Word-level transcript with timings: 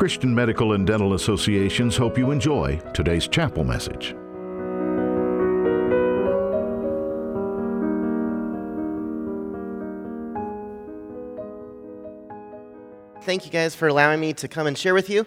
Christian 0.00 0.34
Medical 0.34 0.72
and 0.72 0.86
Dental 0.86 1.12
Associations 1.12 1.94
hope 1.94 2.16
you 2.16 2.30
enjoy 2.30 2.78
today's 2.94 3.28
chapel 3.28 3.64
message. 3.64 4.14
Thank 13.24 13.44
you 13.44 13.52
guys 13.52 13.74
for 13.74 13.88
allowing 13.88 14.20
me 14.20 14.32
to 14.32 14.48
come 14.48 14.66
and 14.66 14.78
share 14.78 14.94
with 14.94 15.10
you. 15.10 15.26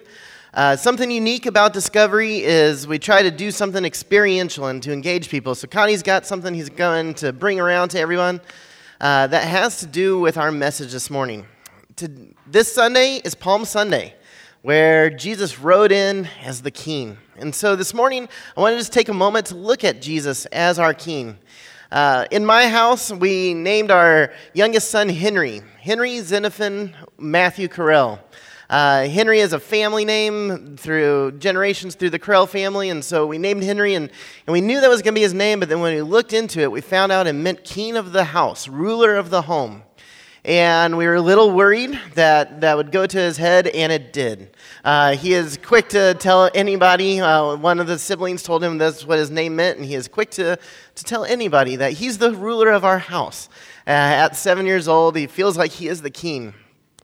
Uh, 0.55 0.75
something 0.75 1.11
unique 1.11 1.45
about 1.45 1.73
Discovery 1.73 2.43
is 2.43 2.87
we 2.87 2.97
try 2.97 3.21
to 3.21 3.29
do 3.29 3.51
something 3.51 3.85
experiential 3.85 4.65
and 4.65 4.81
to 4.81 4.91
engage 4.91 5.29
people. 5.29 5.53
So 5.53 5.67
Connie's 5.67 6.01
got 6.01 6.25
something 6.25 6.51
he's 6.51 6.69
going 6.69 7.13
to 7.15 7.31
bring 7.31 7.59
around 7.59 7.89
to 7.89 7.99
everyone 7.99 8.41
uh, 8.99 9.27
that 9.27 9.43
has 9.47 9.81
to 9.81 9.85
do 9.85 10.19
with 10.19 10.35
our 10.35 10.51
message 10.51 10.93
this 10.93 11.11
morning. 11.11 11.45
To, 11.97 12.09
this 12.47 12.73
Sunday 12.73 13.21
is 13.23 13.35
Palm 13.35 13.65
Sunday, 13.65 14.15
where 14.63 15.09
Jesus 15.09 15.59
rode 15.59 15.91
in 15.91 16.25
as 16.41 16.61
the 16.61 16.71
King. 16.71 17.17
And 17.35 17.53
so 17.53 17.75
this 17.75 17.93
morning, 17.93 18.29
I 18.55 18.61
want 18.61 18.71
to 18.71 18.77
just 18.77 18.93
take 18.93 19.09
a 19.09 19.13
moment 19.13 19.47
to 19.47 19.55
look 19.55 19.83
at 19.83 20.01
Jesus 20.01 20.45
as 20.47 20.79
our 20.79 20.93
King. 20.93 21.37
Uh, 21.91 22.25
in 22.31 22.45
my 22.45 22.69
house, 22.69 23.11
we 23.11 23.53
named 23.53 23.91
our 23.91 24.31
youngest 24.53 24.89
son 24.89 25.09
Henry. 25.09 25.61
Henry 25.81 26.17
Xenophon 26.21 26.95
Matthew 27.17 27.67
Korell. 27.67 28.19
Uh, 28.69 29.05
Henry 29.09 29.39
is 29.39 29.51
a 29.51 29.59
family 29.59 30.05
name 30.05 30.77
through 30.77 31.33
generations 31.33 31.95
through 31.95 32.11
the 32.11 32.17
Korell 32.17 32.47
family, 32.47 32.89
and 32.89 33.03
so 33.03 33.27
we 33.27 33.37
named 33.37 33.63
Henry, 33.63 33.95
and, 33.95 34.09
and 34.47 34.53
we 34.53 34.61
knew 34.61 34.79
that 34.79 34.89
was 34.89 35.01
going 35.01 35.13
to 35.13 35.19
be 35.19 35.23
his 35.23 35.33
name, 35.33 35.59
but 35.59 35.67
then 35.67 35.81
when 35.81 35.93
we 35.93 36.01
looked 36.01 36.31
into 36.31 36.61
it, 36.61 36.71
we 36.71 36.79
found 36.79 37.11
out 37.11 37.27
it 37.27 37.33
meant 37.33 37.65
king 37.65 37.97
of 37.97 38.13
the 38.13 38.23
house, 38.23 38.69
ruler 38.69 39.17
of 39.17 39.29
the 39.29 39.41
home. 39.41 39.83
And 40.45 40.97
we 40.97 41.05
were 41.05 41.15
a 41.15 41.21
little 41.21 41.51
worried 41.51 41.97
that 42.15 42.59
that 42.59 42.75
would 42.75 42.91
go 42.91 43.07
to 43.07 43.17
his 43.17 43.37
head, 43.37 43.67
and 43.67 43.93
it 43.93 44.11
did. 44.11 44.53
Uh, 44.83 45.15
he 45.15 45.33
is 45.33 45.57
quick 45.63 45.87
to 45.89 46.15
tell 46.15 46.49
anybody. 46.53 47.21
Uh, 47.21 47.55
one 47.55 47.79
of 47.79 47.87
the 47.87 47.97
siblings 47.97 48.43
told 48.43 48.61
him 48.61 48.77
that's 48.77 49.05
what 49.05 49.19
his 49.19 49.31
name 49.31 49.55
meant, 49.55 49.77
and 49.77 49.85
he 49.85 49.95
is 49.95 50.09
quick 50.09 50.31
to, 50.31 50.59
to 50.95 51.03
tell 51.05 51.23
anybody 51.23 51.77
that 51.77 51.93
he's 51.93 52.17
the 52.17 52.33
ruler 52.33 52.71
of 52.71 52.83
our 52.83 52.99
house. 52.99 53.47
Uh, 53.87 53.91
at 53.91 54.35
seven 54.35 54.65
years 54.65 54.89
old, 54.89 55.15
he 55.15 55.27
feels 55.27 55.57
like 55.57 55.71
he 55.71 55.87
is 55.87 56.01
the 56.01 56.09
king. 56.09 56.53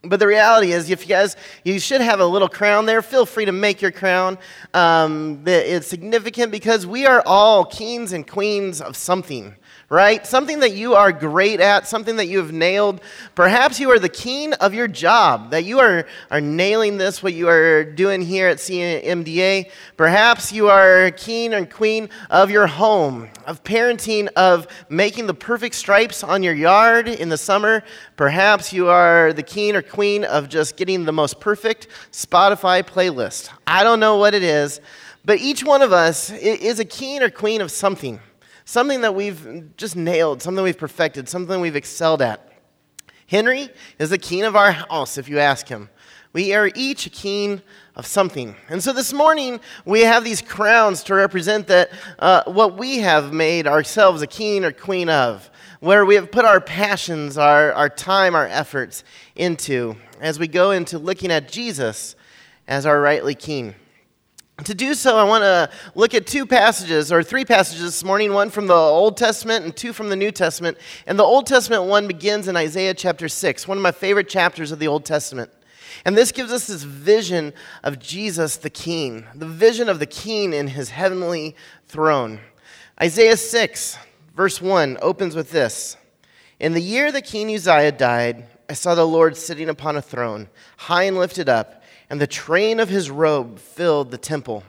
But 0.04 0.20
the 0.20 0.28
reality 0.28 0.74
is, 0.74 0.90
if 0.90 1.04
you 1.04 1.08
guys, 1.08 1.38
you 1.64 1.80
should 1.80 2.02
have 2.02 2.20
a 2.20 2.26
little 2.26 2.50
crown 2.50 2.88
there. 2.88 3.02
Feel 3.02 3.26
free 3.26 3.46
to 3.46 3.54
make 3.54 3.82
your 3.82 3.92
crown. 3.92 4.38
Um, 4.74 5.44
it's 5.46 5.88
significant 5.88 6.52
because 6.52 6.86
we 6.86 7.06
are 7.06 7.24
all 7.26 7.64
kings 7.64 8.12
and 8.12 8.28
queens 8.28 8.82
of 8.82 8.98
something 8.98 9.56
right? 9.90 10.26
Something 10.26 10.60
that 10.60 10.74
you 10.74 10.94
are 10.94 11.12
great 11.12 11.60
at, 11.60 11.88
something 11.88 12.18
that 12.18 12.28
you 12.28 12.38
have 12.38 12.52
nailed. 12.52 13.02
Perhaps 13.34 13.80
you 13.80 13.90
are 13.90 13.98
the 13.98 14.08
king 14.08 14.54
of 14.54 14.74
your 14.74 14.88
job, 14.88 15.50
that 15.50 15.66
you 15.66 15.80
are, 15.80 16.06
are 16.30 16.40
nailing 16.42 16.98
this, 16.98 17.24
what 17.24 17.34
you 17.34 17.50
are 17.50 17.84
doing 17.84 18.22
here 18.22 18.48
at 18.48 18.58
CMDA. 18.58 19.72
Perhaps 19.98 20.54
you 20.54 20.70
are 20.70 21.10
king 21.12 21.54
and 21.54 21.70
queen 21.72 22.10
of 22.30 22.52
your 22.52 22.68
home, 22.68 23.30
of 23.48 23.64
parenting, 23.64 24.28
of 24.36 24.68
making 24.90 25.26
the 25.26 25.34
perfect 25.34 25.74
stripes 25.74 26.24
on 26.24 26.44
your 26.44 26.54
yard 26.54 27.08
in 27.08 27.30
the 27.30 27.38
summer. 27.38 27.84
Perhaps 28.16 28.72
you 28.72 28.90
are 28.90 29.34
the 29.34 29.44
king 29.44 29.76
or 29.76 29.82
queen 29.82 30.24
of 30.24 30.50
just 30.50 30.78
getting 30.78 31.04
the 31.06 31.12
most 31.12 31.40
perfect 31.40 31.88
Spotify 32.12 32.84
playlist. 32.84 33.50
I 33.66 33.84
don't 33.84 34.00
know 34.00 34.18
what 34.18 34.36
it 34.36 34.44
is, 34.44 34.82
but 35.26 35.40
each 35.40 35.64
one 35.64 35.82
of 35.82 35.92
us 35.92 36.30
is 36.30 36.80
a 36.80 36.86
king 36.86 37.24
or 37.24 37.32
queen 37.32 37.62
of 37.62 37.72
something 37.72 38.20
something 38.70 39.02
that 39.02 39.16
we've 39.16 39.76
just 39.78 39.96
nailed, 39.96 40.44
something 40.44 40.64
we've 40.64 40.78
perfected, 40.78 41.28
something 41.28 41.60
we've 41.60 41.76
excelled 41.76 42.22
at. 42.22 42.52
Henry 43.26 43.68
is 43.98 44.12
the 44.12 44.18
king 44.20 44.44
of 44.44 44.56
our 44.56 44.72
house, 44.72 45.18
if 45.18 45.28
you 45.28 45.40
ask 45.40 45.68
him. 45.68 45.90
We 46.34 46.54
are 46.54 46.70
each 46.76 47.08
a 47.08 47.10
king 47.10 47.64
of 47.96 48.06
something. 48.06 48.56
And 48.70 48.84
so 48.84 48.94
this 48.94 49.12
morning, 49.12 49.60
we 49.86 50.02
have 50.02 50.24
these 50.24 50.44
crowns 50.44 51.02
to 51.06 51.16
represent 51.16 51.66
that 51.66 51.90
uh, 52.20 52.44
what 52.46 52.78
we 52.78 53.00
have 53.00 53.34
made 53.34 53.66
ourselves 53.66 54.22
a 54.22 54.28
king 54.28 54.64
or 54.64 54.72
queen 54.72 55.10
of, 55.10 55.50
where 55.80 56.06
we 56.06 56.14
have 56.14 56.32
put 56.32 56.46
our 56.46 56.62
passions, 56.62 57.40
our, 57.40 57.74
our 57.74 57.90
time, 57.90 58.36
our 58.36 58.46
efforts 58.46 59.04
into 59.36 59.96
as 60.22 60.38
we 60.38 60.48
go 60.48 60.70
into 60.70 61.00
looking 61.00 61.32
at 61.32 61.52
Jesus 61.52 62.16
as 62.68 62.86
our 62.86 63.02
rightly 63.02 63.34
king. 63.34 63.74
To 64.66 64.76
do 64.76 64.94
so, 64.94 65.16
I 65.16 65.24
want 65.24 65.44
to 65.44 65.70
look 65.96 66.14
at 66.14 66.28
two 66.28 66.46
passages, 66.46 67.14
or 67.14 67.24
three 67.24 67.46
passages 67.46 67.84
this 67.84 68.04
morning 68.04 68.34
one 68.34 68.50
from 68.50 68.68
the 68.68 68.74
Old 68.74 69.16
Testament 69.16 69.64
and 69.64 69.76
two 69.76 69.94
from 69.94 70.10
the 70.10 70.18
New 70.18 70.32
Testament. 70.32 70.78
And 71.08 71.18
the 71.18 71.24
Old 71.24 71.48
Testament 71.48 71.86
one 71.86 72.08
begins 72.08 72.50
in 72.50 72.58
Isaiah 72.58 72.94
chapter 72.94 73.30
6, 73.30 73.68
one 73.70 73.78
of 73.78 73.82
my 73.82 73.94
favorite 73.94 74.28
chapters 74.28 74.74
of 74.74 74.80
the 74.80 74.88
Old 74.88 75.06
Testament. 75.06 75.50
And 76.04 76.18
this 76.18 76.34
gives 76.34 76.52
us 76.52 76.68
this 76.68 76.84
vision 76.84 77.54
of 77.84 78.00
Jesus 78.00 78.58
the 78.58 78.70
King, 78.70 79.26
the 79.34 79.48
vision 79.48 79.88
of 79.88 80.00
the 80.00 80.06
King 80.06 80.52
in 80.52 80.68
his 80.68 80.90
heavenly 80.90 81.56
throne. 81.88 82.42
Isaiah 83.02 83.38
6, 83.38 83.98
verse 84.36 84.62
1, 84.62 84.98
opens 85.02 85.38
with 85.38 85.52
this 85.52 85.96
In 86.60 86.74
the 86.74 86.82
year 86.82 87.14
that 87.14 87.26
King 87.26 87.54
Uzziah 87.54 87.94
died, 87.94 88.46
I 88.70 88.74
saw 88.74 88.94
the 88.94 89.08
Lord 89.08 89.38
sitting 89.38 89.70
upon 89.70 89.96
a 89.96 90.02
throne, 90.02 90.50
high 90.78 91.04
and 91.04 91.18
lifted 91.18 91.48
up 91.48 91.79
and 92.10 92.20
the 92.20 92.28
train 92.28 92.80
of 92.80 92.90
his 92.90 93.10
robe 93.10 93.60
filled 93.60 94.12
the 94.12 94.18
temple. 94.18 94.64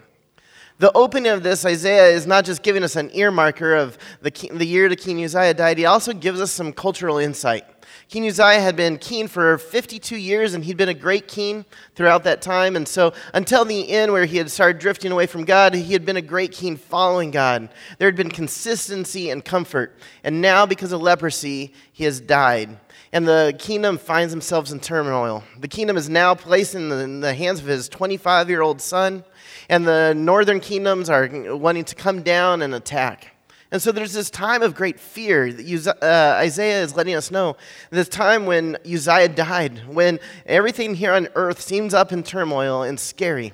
The 0.79 0.91
opening 0.97 1.31
of 1.31 1.43
this, 1.43 1.67
Isaiah 1.67 2.09
is 2.09 2.27
not 2.27 2.45
just 2.47 2.63
giving 2.63 2.83
us 2.83 2.97
an 2.97 3.11
earmarker 3.11 3.79
of 3.79 3.99
the, 4.23 4.31
the 4.53 4.67
year 4.67 4.89
that 4.89 4.97
King 4.97 5.23
Uzziah 5.23 5.53
died, 5.53 5.77
he 5.77 5.85
also 5.85 6.13
gives 6.13 6.41
us 6.41 6.51
some 6.51 6.73
cultural 6.73 7.19
insight. 7.19 7.65
King 8.11 8.27
Uzziah 8.27 8.61
had 8.61 8.75
been 8.75 8.99
king 8.99 9.29
for 9.29 9.57
52 9.57 10.17
years, 10.17 10.55
and 10.55 10.65
he'd 10.65 10.77
been 10.77 10.89
a 10.89 10.95
great 10.95 11.29
king 11.29 11.65
throughout 11.95 12.25
that 12.25 12.43
time. 12.43 12.75
And 12.75 12.89
so, 12.89 13.13
until 13.35 13.65
the 13.65 13.89
end, 13.89 14.13
where 14.13 14.25
he 14.25 14.37
had 14.37 14.51
started 14.51 14.81
drifting 14.81 15.13
away 15.13 15.27
from 15.27 15.45
God, 15.45 15.75
he 15.75 15.93
had 15.93 16.05
been 16.05 16.17
a 16.17 16.23
great 16.23 16.51
king 16.51 16.77
following 16.77 17.31
God. 17.31 17.69
There 17.99 18.09
had 18.09 18.17
been 18.17 18.33
consistency 18.33 19.31
and 19.31 19.45
comfort. 19.45 19.97
And 20.25 20.41
now, 20.41 20.67
because 20.67 20.91
of 20.91 21.01
leprosy, 21.01 21.73
he 21.93 22.03
has 22.03 22.21
died 22.21 22.77
and 23.13 23.27
the 23.27 23.55
kingdom 23.59 23.99
finds 23.99 24.33
themselves 24.33 24.73
in 24.73 24.81
turmoil. 24.81 25.43
The 25.59 25.69
kingdom 25.69 25.97
is 25.97 26.09
now 26.09 26.35
placed 26.35 26.75
in 26.75 26.89
the, 26.89 26.99
in 26.99 27.21
the 27.21 27.35
hands 27.35 27.61
of 27.61 27.67
his 27.67 27.89
25 27.89 28.49
year 28.49 28.63
old 28.63 28.81
son, 28.81 29.25
and 29.69 29.87
the 29.87 30.15
northern 30.15 30.61
kingdoms 30.61 31.11
are 31.11 31.29
wanting 31.57 31.85
to 31.85 31.95
come 31.95 32.23
down 32.23 32.63
and 32.63 32.75
attack. 32.75 33.35
And 33.73 33.81
so 33.81 33.93
there's 33.93 34.13
this 34.13 34.31
time 34.31 34.63
of 34.63 34.75
great 34.75 34.99
fear. 34.99 35.47
Uh, 35.47 36.35
Isaiah 36.39 36.83
is 36.83 36.97
letting 36.97 37.15
us 37.15 37.31
know 37.31 37.57
this 37.91 38.09
time 38.09 38.47
when 38.47 38.77
Uzziah 38.85 39.29
died, 39.29 39.87
when 39.87 40.19
everything 40.45 40.95
here 40.95 41.13
on 41.13 41.29
earth 41.37 41.61
seems 41.61 41.95
up 41.95 42.13
in 42.13 42.23
turmoil 42.23 42.83
and 42.83 42.99
scary. 42.99 43.53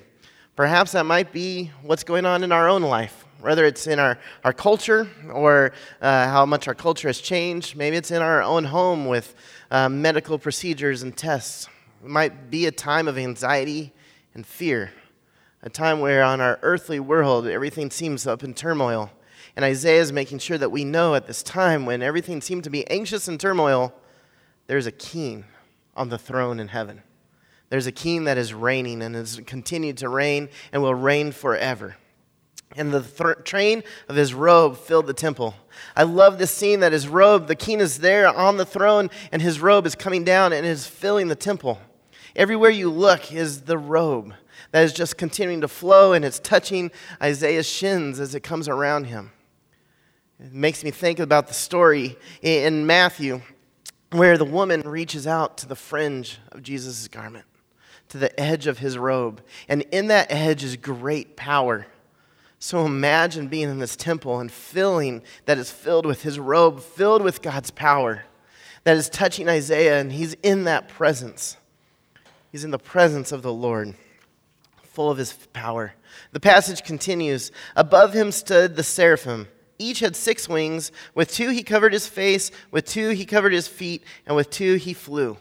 Perhaps 0.55 0.93
that 0.93 1.05
might 1.05 1.31
be 1.31 1.71
what's 1.83 2.03
going 2.03 2.25
on 2.25 2.43
in 2.43 2.51
our 2.51 2.67
own 2.67 2.81
life 2.81 3.25
whether 3.39 3.65
it's 3.65 3.87
in 3.87 3.99
our, 3.99 4.17
our 4.43 4.53
culture 4.53 5.07
or 5.31 5.71
uh, 6.01 6.27
how 6.27 6.45
much 6.45 6.67
our 6.67 6.75
culture 6.75 7.07
has 7.07 7.19
changed. 7.19 7.75
Maybe 7.75 7.95
it's 7.95 8.11
in 8.11 8.21
our 8.21 8.41
own 8.41 8.65
home 8.65 9.05
with 9.05 9.35
uh, 9.69 9.89
medical 9.89 10.39
procedures 10.39 11.03
and 11.03 11.15
tests. 11.15 11.69
It 12.03 12.09
might 12.09 12.49
be 12.49 12.65
a 12.65 12.71
time 12.71 13.07
of 13.07 13.17
anxiety 13.17 13.93
and 14.33 14.45
fear, 14.45 14.91
a 15.61 15.69
time 15.69 15.99
where 15.99 16.23
on 16.23 16.41
our 16.41 16.59
earthly 16.61 16.99
world 16.99 17.47
everything 17.47 17.91
seems 17.91 18.25
up 18.25 18.43
in 18.43 18.53
turmoil. 18.53 19.11
And 19.57 19.65
Isaiah 19.65 19.99
is 19.99 20.13
making 20.13 20.39
sure 20.39 20.57
that 20.57 20.69
we 20.69 20.85
know 20.85 21.15
at 21.15 21.27
this 21.27 21.43
time 21.43 21.85
when 21.85 22.01
everything 22.01 22.39
seemed 22.39 22.63
to 22.63 22.69
be 22.69 22.87
anxious 22.89 23.27
and 23.27 23.37
turmoil, 23.37 23.93
there's 24.67 24.85
a 24.85 24.91
king 24.93 25.43
on 25.95 26.07
the 26.07 26.17
throne 26.17 26.61
in 26.61 26.69
heaven. 26.69 27.01
There's 27.69 27.87
a 27.87 27.91
king 27.91 28.23
that 28.23 28.37
is 28.37 28.53
reigning 28.53 29.01
and 29.01 29.15
has 29.15 29.41
continued 29.45 29.97
to 29.97 30.07
reign 30.07 30.47
and 30.71 30.81
will 30.81 30.95
reign 30.95 31.33
forever 31.33 31.97
and 32.75 32.91
the 32.91 33.01
th- 33.01 33.43
train 33.43 33.83
of 34.07 34.15
his 34.15 34.33
robe 34.33 34.77
filled 34.77 35.07
the 35.07 35.13
temple. 35.13 35.55
I 35.95 36.03
love 36.03 36.37
this 36.37 36.51
scene 36.51 36.81
that 36.81 36.91
his 36.91 37.07
robe, 37.07 37.47
the 37.47 37.55
king 37.55 37.79
is 37.79 37.99
there 37.99 38.27
on 38.27 38.57
the 38.57 38.65
throne, 38.65 39.09
and 39.31 39.41
his 39.41 39.59
robe 39.59 39.85
is 39.85 39.95
coming 39.95 40.23
down 40.23 40.53
and 40.53 40.65
is 40.65 40.85
filling 40.85 41.27
the 41.27 41.35
temple. 41.35 41.79
Everywhere 42.35 42.69
you 42.69 42.89
look 42.89 43.31
is 43.31 43.61
the 43.61 43.77
robe 43.77 44.33
that 44.71 44.83
is 44.83 44.93
just 44.93 45.17
continuing 45.17 45.61
to 45.61 45.67
flow 45.67 46.13
and 46.13 46.25
it's 46.25 46.39
touching 46.39 46.91
Isaiah's 47.21 47.67
shins 47.67 48.19
as 48.19 48.35
it 48.35 48.41
comes 48.41 48.67
around 48.67 49.05
him. 49.05 49.31
It 50.39 50.53
makes 50.53 50.83
me 50.83 50.91
think 50.91 51.19
about 51.19 51.47
the 51.47 51.53
story 51.53 52.17
in 52.41 52.85
Matthew 52.85 53.41
where 54.11 54.37
the 54.37 54.45
woman 54.45 54.81
reaches 54.81 55.27
out 55.27 55.57
to 55.57 55.67
the 55.67 55.75
fringe 55.75 56.39
of 56.51 56.63
Jesus' 56.63 57.07
garment, 57.07 57.45
to 58.09 58.17
the 58.17 58.39
edge 58.39 58.67
of 58.67 58.77
his 58.77 58.97
robe. 58.97 59.41
And 59.67 59.81
in 59.91 60.07
that 60.07 60.31
edge 60.31 60.63
is 60.63 60.77
great 60.77 61.35
power. 61.35 61.87
So 62.59 62.85
imagine 62.85 63.47
being 63.47 63.69
in 63.69 63.79
this 63.79 63.95
temple 63.95 64.39
and 64.39 64.51
feeling 64.51 65.23
that 65.45 65.57
is 65.57 65.71
filled 65.71 66.05
with 66.05 66.21
his 66.23 66.39
robe, 66.39 66.81
filled 66.81 67.21
with 67.21 67.41
God's 67.41 67.71
power, 67.71 68.23
that 68.83 68.95
is 68.95 69.09
touching 69.09 69.49
Isaiah, 69.49 69.99
and 69.99 70.11
he's 70.11 70.33
in 70.35 70.63
that 70.63 70.87
presence. 70.87 71.57
He's 72.51 72.63
in 72.63 72.71
the 72.71 72.79
presence 72.79 73.31
of 73.31 73.41
the 73.41 73.53
Lord, 73.53 73.95
full 74.83 75.11
of 75.11 75.17
his 75.17 75.33
power. 75.51 75.93
The 76.31 76.39
passage 76.39 76.83
continues 76.83 77.51
Above 77.75 78.13
him 78.13 78.31
stood 78.31 78.75
the 78.75 78.83
seraphim. 78.83 79.47
Each 79.79 79.99
had 79.99 80.15
six 80.15 80.49
wings. 80.49 80.91
With 81.13 81.31
two 81.31 81.49
he 81.49 81.63
covered 81.63 81.93
his 81.93 82.07
face, 82.07 82.51
with 82.71 82.85
two 82.85 83.09
he 83.09 83.25
covered 83.25 83.53
his 83.53 83.67
feet, 83.67 84.03
and 84.25 84.35
with 84.35 84.49
two 84.49 84.75
he 84.75 84.93
flew. 84.93 85.37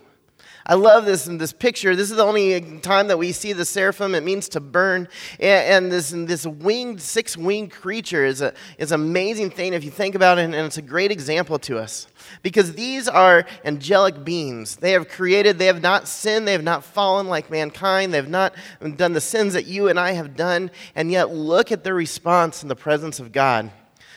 I 0.68 0.74
love 0.74 1.04
this 1.04 1.28
in 1.28 1.38
this 1.38 1.52
picture. 1.52 1.94
This 1.94 2.10
is 2.10 2.16
the 2.16 2.24
only 2.24 2.80
time 2.80 3.06
that 3.06 3.18
we 3.18 3.30
see 3.30 3.52
the 3.52 3.64
seraphim. 3.64 4.16
It 4.16 4.24
means 4.24 4.48
to 4.48 4.60
burn. 4.60 5.06
And, 5.38 5.92
this, 5.92 6.10
this 6.10 6.44
winged, 6.44 7.00
six 7.00 7.36
winged 7.36 7.70
creature 7.70 8.24
is, 8.24 8.42
a, 8.42 8.52
is 8.76 8.90
an 8.90 9.00
amazing 9.00 9.50
thing 9.50 9.74
if 9.74 9.84
you 9.84 9.92
think 9.92 10.16
about 10.16 10.38
it, 10.38 10.42
and 10.42 10.54
it's 10.56 10.76
a 10.76 10.82
great 10.82 11.12
example 11.12 11.60
to 11.60 11.78
us. 11.78 12.08
Because 12.42 12.72
these 12.72 13.06
are 13.06 13.46
angelic 13.64 14.24
beings. 14.24 14.74
They 14.74 14.90
have 14.90 15.08
created, 15.08 15.58
they 15.58 15.66
have 15.66 15.82
not 15.82 16.08
sinned, 16.08 16.48
they 16.48 16.52
have 16.52 16.64
not 16.64 16.82
fallen 16.82 17.28
like 17.28 17.48
mankind, 17.48 18.12
they 18.12 18.18
have 18.18 18.28
not 18.28 18.52
done 18.96 19.12
the 19.12 19.20
sins 19.20 19.52
that 19.52 19.66
you 19.66 19.86
and 19.86 20.00
I 20.00 20.12
have 20.12 20.34
done, 20.34 20.72
and 20.96 21.12
yet 21.12 21.30
look 21.30 21.70
at 21.70 21.84
their 21.84 21.94
response 21.94 22.64
in 22.64 22.68
the 22.68 22.74
presence 22.74 23.20
of 23.20 23.30
God. 23.30 23.70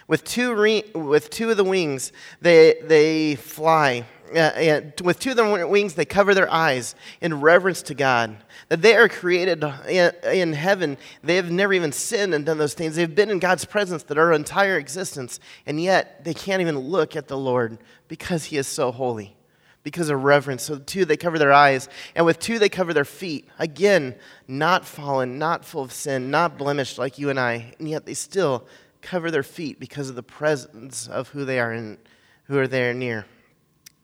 With 0.10 0.26
two, 0.26 0.54
re- 0.54 0.84
with 0.94 1.30
two 1.30 1.52
of 1.52 1.56
the 1.56 1.64
wings, 1.64 2.12
they, 2.42 2.82
they 2.84 3.36
fly 3.36 4.06
uh, 4.36 4.82
with 5.04 5.20
two 5.20 5.32
of 5.32 5.38
their 5.38 5.68
wings, 5.68 5.94
they 5.94 6.06
cover 6.06 6.34
their 6.34 6.52
eyes 6.52 6.96
in 7.22 7.40
reverence 7.42 7.82
to 7.84 7.94
God. 7.94 8.38
That 8.70 8.82
they 8.82 8.96
are 8.96 9.10
created 9.10 9.64
in, 9.88 10.12
in, 10.24 10.54
heaven. 10.54 10.98
They 11.24 11.36
have 11.36 11.52
never 11.52 11.74
even 11.74 11.92
sinned 11.92 12.34
and 12.34 12.46
done 12.46 12.58
those 12.58 12.74
things. 12.74 12.96
They've 12.96 13.14
been 13.14 13.32
in 13.32 13.40
God's 13.40 13.66
presence 13.66 14.04
that 14.04 14.18
our 14.18 14.34
entire 14.34 14.78
existence, 14.78 15.40
and 15.66 15.82
yet 15.82 16.24
they 16.24 16.34
can't 16.34 16.62
even 16.62 16.78
look 16.78 17.16
at 17.16 17.28
the 17.28 17.38
Lord 17.38 17.80
because 18.08 18.46
He 18.46 18.58
is 18.58 18.68
so 18.68 18.92
holy, 18.92 19.36
because 19.84 20.10
of 20.10 20.24
reverence. 20.24 20.64
So, 20.64 20.78
two, 20.78 21.06
they 21.06 21.18
cover 21.18 21.40
their 21.40 21.54
eyes, 21.54 21.90
and 22.16 22.26
with 22.26 22.40
two, 22.40 22.60
they 22.60 22.70
cover 22.70 22.94
their 22.94 23.06
feet. 23.06 23.48
Again, 23.58 24.16
not 24.48 24.86
fallen, 24.86 25.40
not 25.40 25.66
full 25.66 25.82
of 25.82 25.92
sin, 25.92 26.30
not 26.30 26.58
blemished 26.58 26.98
like 26.98 27.18
you 27.18 27.30
and 27.30 27.40
I, 27.40 27.74
and 27.80 27.90
yet 27.90 28.06
they 28.06 28.14
still 28.14 28.68
cover 29.02 29.32
their 29.32 29.44
feet 29.44 29.80
because 29.80 30.10
of 30.10 30.16
the 30.16 30.24
presence 30.24 31.08
of 31.08 31.30
who 31.30 31.46
they 31.46 31.60
are 31.60 31.72
and 31.72 31.98
who 32.46 32.58
are 32.58 32.68
there 32.68 32.94
near. 32.94 33.26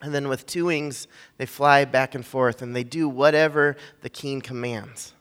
And 0.01 0.13
then 0.13 0.27
with 0.27 0.45
two 0.45 0.65
wings, 0.65 1.07
they 1.38 1.45
fly 1.45 1.86
back 1.86 2.15
and 2.15 2.25
forth 2.25 2.62
and 2.62 2.75
they 2.75 2.83
do 2.83 3.09
whatever 3.09 3.75
the 4.01 4.09
king 4.09 4.42
commands. 4.42 5.13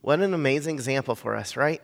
What 0.00 0.20
an 0.20 0.34
amazing 0.34 0.74
example 0.74 1.14
for 1.14 1.36
us, 1.36 1.56
right? 1.56 1.82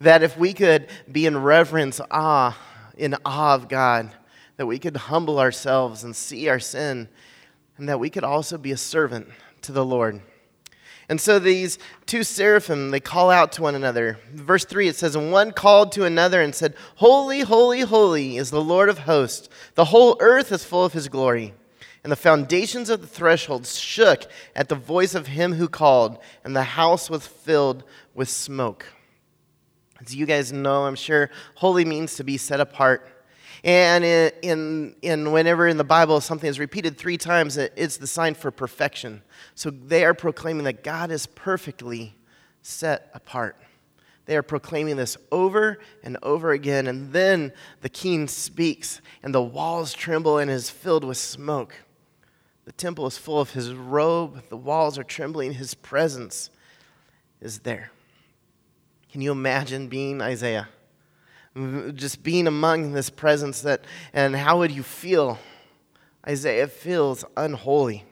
That 0.00 0.22
if 0.22 0.36
we 0.36 0.52
could 0.52 0.88
be 1.10 1.26
in 1.26 1.36
reverence, 1.38 2.00
awe, 2.10 2.56
in 2.96 3.16
awe 3.24 3.54
of 3.54 3.68
God, 3.68 4.12
that 4.56 4.66
we 4.66 4.78
could 4.78 4.96
humble 4.96 5.38
ourselves 5.38 6.04
and 6.04 6.14
see 6.14 6.48
our 6.48 6.60
sin, 6.60 7.08
and 7.76 7.88
that 7.88 7.98
we 7.98 8.10
could 8.10 8.24
also 8.24 8.56
be 8.56 8.72
a 8.72 8.76
servant 8.76 9.28
to 9.62 9.72
the 9.72 9.84
Lord. 9.84 10.20
And 11.08 11.20
so 11.20 11.38
these 11.38 11.78
two 12.06 12.22
seraphim, 12.22 12.90
they 12.90 13.00
call 13.00 13.30
out 13.30 13.52
to 13.52 13.62
one 13.62 13.74
another. 13.74 14.18
Verse 14.32 14.64
3, 14.64 14.88
it 14.88 14.96
says, 14.96 15.14
And 15.14 15.30
one 15.30 15.52
called 15.52 15.92
to 15.92 16.04
another 16.04 16.40
and 16.40 16.54
said, 16.54 16.74
Holy, 16.96 17.40
holy, 17.40 17.80
holy 17.80 18.36
is 18.36 18.50
the 18.50 18.62
Lord 18.62 18.88
of 18.88 19.00
hosts. 19.00 19.48
The 19.74 19.86
whole 19.86 20.16
earth 20.20 20.50
is 20.50 20.64
full 20.64 20.84
of 20.84 20.94
his 20.94 21.08
glory. 21.08 21.52
And 22.02 22.12
the 22.12 22.16
foundations 22.16 22.90
of 22.90 23.00
the 23.00 23.06
thresholds 23.06 23.78
shook 23.78 24.26
at 24.54 24.68
the 24.68 24.74
voice 24.74 25.14
of 25.14 25.26
him 25.26 25.54
who 25.54 25.68
called, 25.68 26.18
and 26.44 26.54
the 26.54 26.62
house 26.62 27.08
was 27.08 27.26
filled 27.26 27.82
with 28.14 28.28
smoke. 28.28 28.86
As 30.04 30.14
you 30.14 30.26
guys 30.26 30.52
know, 30.52 30.84
I'm 30.84 30.96
sure, 30.96 31.30
holy 31.54 31.84
means 31.84 32.16
to 32.16 32.24
be 32.24 32.36
set 32.36 32.60
apart. 32.60 33.08
And 33.64 34.04
in, 34.04 34.94
in, 35.00 35.32
whenever 35.32 35.66
in 35.66 35.78
the 35.78 35.84
Bible 35.84 36.20
something 36.20 36.48
is 36.48 36.58
repeated 36.58 36.98
three 36.98 37.16
times, 37.16 37.56
it's 37.56 37.96
the 37.96 38.06
sign 38.06 38.34
for 38.34 38.50
perfection. 38.50 39.22
So 39.54 39.70
they 39.70 40.04
are 40.04 40.12
proclaiming 40.12 40.64
that 40.64 40.84
God 40.84 41.10
is 41.10 41.24
perfectly 41.26 42.14
set 42.60 43.10
apart. 43.14 43.56
They 44.26 44.36
are 44.36 44.42
proclaiming 44.42 44.96
this 44.96 45.16
over 45.32 45.78
and 46.02 46.18
over 46.22 46.52
again. 46.52 46.86
And 46.86 47.10
then 47.10 47.52
the 47.80 47.88
king 47.88 48.28
speaks, 48.28 49.00
and 49.22 49.34
the 49.34 49.42
walls 49.42 49.94
tremble 49.94 50.38
and 50.38 50.50
is 50.50 50.68
filled 50.68 51.04
with 51.04 51.16
smoke. 51.16 51.74
The 52.66 52.72
temple 52.72 53.06
is 53.06 53.16
full 53.16 53.40
of 53.40 53.50
his 53.50 53.72
robe, 53.72 54.42
the 54.50 54.56
walls 54.58 54.98
are 54.98 55.04
trembling, 55.04 55.54
his 55.54 55.74
presence 55.74 56.50
is 57.40 57.60
there. 57.60 57.90
Can 59.10 59.22
you 59.22 59.32
imagine 59.32 59.88
being 59.88 60.20
Isaiah? 60.20 60.68
Just 61.94 62.22
being 62.22 62.46
among 62.46 62.92
this 62.92 63.10
presence 63.10 63.60
that 63.62 63.84
and 64.12 64.34
how 64.34 64.58
would 64.58 64.72
you 64.72 64.82
feel? 64.82 65.38
Isaiah 66.26 66.66
feels 66.68 67.24
unholy. 67.36 68.04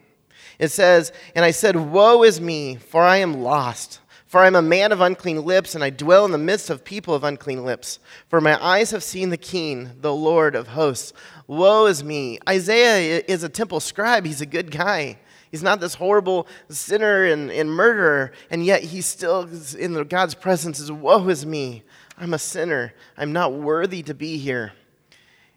It 0.58 0.68
says, 0.68 1.12
And 1.34 1.44
I 1.44 1.50
said, 1.50 1.76
Woe 1.76 2.22
is 2.22 2.40
me, 2.40 2.76
for 2.76 3.02
I 3.02 3.16
am 3.16 3.42
lost. 3.42 4.00
For 4.26 4.40
I 4.40 4.46
am 4.46 4.54
a 4.54 4.62
man 4.62 4.92
of 4.92 5.02
unclean 5.02 5.44
lips, 5.44 5.74
and 5.74 5.84
I 5.84 5.90
dwell 5.90 6.24
in 6.24 6.32
the 6.32 6.38
midst 6.38 6.70
of 6.70 6.84
people 6.84 7.14
of 7.14 7.22
unclean 7.22 7.66
lips. 7.66 7.98
For 8.28 8.40
my 8.40 8.62
eyes 8.64 8.90
have 8.90 9.02
seen 9.02 9.28
the 9.28 9.36
King, 9.36 9.90
the 10.00 10.14
Lord 10.14 10.54
of 10.54 10.68
hosts. 10.68 11.12
Woe 11.46 11.84
is 11.84 12.02
me. 12.02 12.38
Isaiah 12.48 13.22
is 13.28 13.42
a 13.42 13.50
temple 13.50 13.78
scribe. 13.80 14.24
He's 14.24 14.40
a 14.40 14.46
good 14.46 14.70
guy. 14.70 15.18
He's 15.50 15.62
not 15.62 15.80
this 15.80 15.96
horrible 15.96 16.46
sinner 16.70 17.24
and, 17.24 17.50
and 17.50 17.70
murderer, 17.70 18.32
and 18.50 18.64
yet 18.64 18.82
he's 18.82 19.04
still 19.04 19.46
in 19.78 20.02
God's 20.04 20.34
presence 20.34 20.80
is 20.80 20.90
woe 20.90 21.28
is 21.28 21.44
me. 21.44 21.82
I'm 22.22 22.34
a 22.34 22.38
sinner. 22.38 22.94
I'm 23.16 23.32
not 23.32 23.52
worthy 23.52 24.00
to 24.04 24.14
be 24.14 24.38
here. 24.38 24.74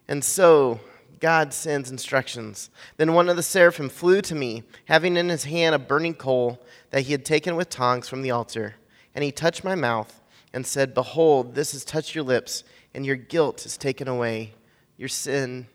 And 0.07 0.23
so 0.23 0.79
God 1.19 1.53
sends 1.53 1.91
instructions. 1.91 2.71
Then 2.97 3.13
one 3.13 3.29
of 3.29 3.35
the 3.35 3.43
seraphim 3.43 3.87
flew 3.87 4.19
to 4.23 4.33
me, 4.33 4.63
having 4.85 5.15
in 5.15 5.29
his 5.29 5.43
hand 5.43 5.75
a 5.75 5.79
burning 5.79 6.15
coal 6.15 6.59
that 6.89 7.01
he 7.01 7.11
had 7.11 7.23
taken 7.23 7.55
with 7.55 7.69
tongs 7.69 8.09
from 8.09 8.23
the 8.23 8.31
altar. 8.31 8.77
And 9.13 9.23
he 9.23 9.31
touched 9.31 9.63
my 9.63 9.75
mouth 9.75 10.19
and 10.53 10.65
said, 10.65 10.95
Behold, 10.95 11.53
this 11.53 11.73
has 11.73 11.85
touched 11.85 12.15
your 12.15 12.23
lips, 12.23 12.63
and 12.95 13.05
your 13.05 13.15
guilt 13.15 13.63
is 13.67 13.77
taken 13.77 14.07
away. 14.07 14.55
Your 14.97 15.09
sin 15.09 15.67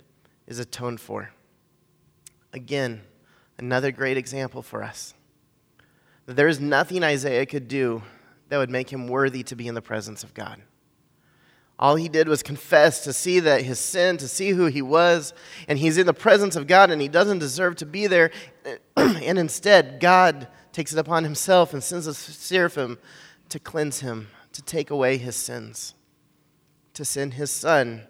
is 0.48 0.58
atoned 0.58 1.00
for. 1.00 1.30
Again, 2.52 3.02
another 3.58 3.92
great 3.92 4.16
example 4.16 4.60
for 4.60 4.82
us. 4.82 5.14
There 6.26 6.48
is 6.48 6.58
nothing 6.58 7.04
Isaiah 7.04 7.46
could 7.46 7.68
do 7.68 8.02
that 8.48 8.58
would 8.58 8.70
make 8.70 8.92
him 8.92 9.06
worthy 9.06 9.44
to 9.44 9.54
be 9.54 9.68
in 9.68 9.74
the 9.74 9.82
presence 9.82 10.24
of 10.24 10.34
God. 10.34 10.60
All 11.80 11.96
he 11.96 12.08
did 12.08 12.28
was 12.28 12.44
confess 12.44 13.02
to 13.04 13.12
see 13.12 13.40
that 13.40 13.62
his 13.62 13.80
sin, 13.80 14.16
to 14.18 14.28
see 14.28 14.50
who 14.50 14.66
he 14.66 14.82
was, 14.82 15.34
and 15.66 15.78
he's 15.78 15.98
in 15.98 16.06
the 16.06 16.14
presence 16.14 16.54
of 16.54 16.68
God 16.68 16.90
and 16.90 17.02
he 17.02 17.08
doesn't 17.08 17.40
deserve 17.40 17.74
to 17.76 17.86
be 17.86 18.06
there. 18.06 18.30
and 18.96 19.38
instead, 19.38 19.98
God 19.98 20.46
takes 20.70 20.92
it 20.92 20.98
upon 20.98 21.24
himself 21.24 21.72
and 21.72 21.82
sends 21.82 22.06
a 22.06 22.14
seraphim 22.14 22.98
to 23.48 23.58
cleanse 23.58 24.00
him, 24.00 24.28
to 24.52 24.62
take 24.62 24.90
away 24.90 25.16
his 25.16 25.34
sins, 25.34 25.94
to 26.94 27.04
send 27.04 27.34
his 27.34 27.50
son, 27.50 28.02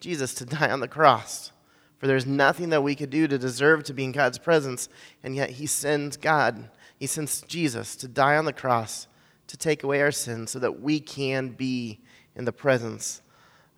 Jesus, 0.00 0.34
to 0.34 0.44
die 0.46 0.70
on 0.70 0.80
the 0.80 0.88
cross 0.88 1.52
for 1.98 2.06
there's 2.06 2.26
nothing 2.26 2.70
that 2.70 2.82
we 2.82 2.94
could 2.94 3.10
do 3.10 3.26
to 3.26 3.38
deserve 3.38 3.84
to 3.84 3.92
be 3.92 4.04
in 4.04 4.12
God's 4.12 4.38
presence, 4.38 4.88
and 5.22 5.34
yet 5.34 5.50
He 5.50 5.66
sends 5.66 6.16
God, 6.16 6.70
He 6.98 7.06
sends 7.06 7.42
Jesus 7.42 7.96
to 7.96 8.08
die 8.08 8.36
on 8.36 8.44
the 8.44 8.52
cross 8.52 9.08
to 9.48 9.56
take 9.56 9.82
away 9.82 10.00
our 10.00 10.12
sins 10.12 10.50
so 10.50 10.58
that 10.60 10.80
we 10.80 11.00
can 11.00 11.48
be 11.48 12.00
in 12.36 12.44
the 12.44 12.52
presence 12.52 13.22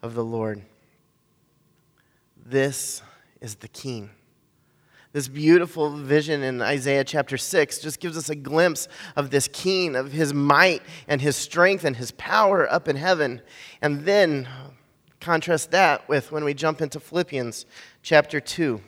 of 0.03 0.15
the 0.15 0.25
Lord. 0.25 0.63
This 2.37 3.03
is 3.41 3.57
the 3.57 3.69
King. 3.69 4.11
This 5.13 5.27
beautiful 5.27 5.91
vision 5.91 6.45
in 6.45 6.63
Isaiah 6.63 7.03
chapter 7.03 7.37
6 7.37 7.81
just 7.81 7.99
gives 7.99 8.17
us 8.17 8.29
a 8.29 8.37
glimpse 8.37 8.87
of 9.17 9.31
this 9.31 9.49
king, 9.49 9.97
of 9.97 10.13
his 10.13 10.33
might 10.33 10.83
and 11.09 11.21
his 11.21 11.35
strength 11.35 11.85
and 11.85 11.97
his 11.97 12.13
power 12.13 12.71
up 12.71 12.87
in 12.87 12.95
heaven. 12.95 13.43
And 13.83 14.05
then 14.05 14.49
contrast 15.19 15.73
that 15.73 16.09
with 16.09 16.31
when 16.31 16.45
we 16.45 16.55
jump 16.55 16.81
into 16.81 17.01
Philippians 17.01 17.67
chapter 18.03 18.39
2, 18.39 18.81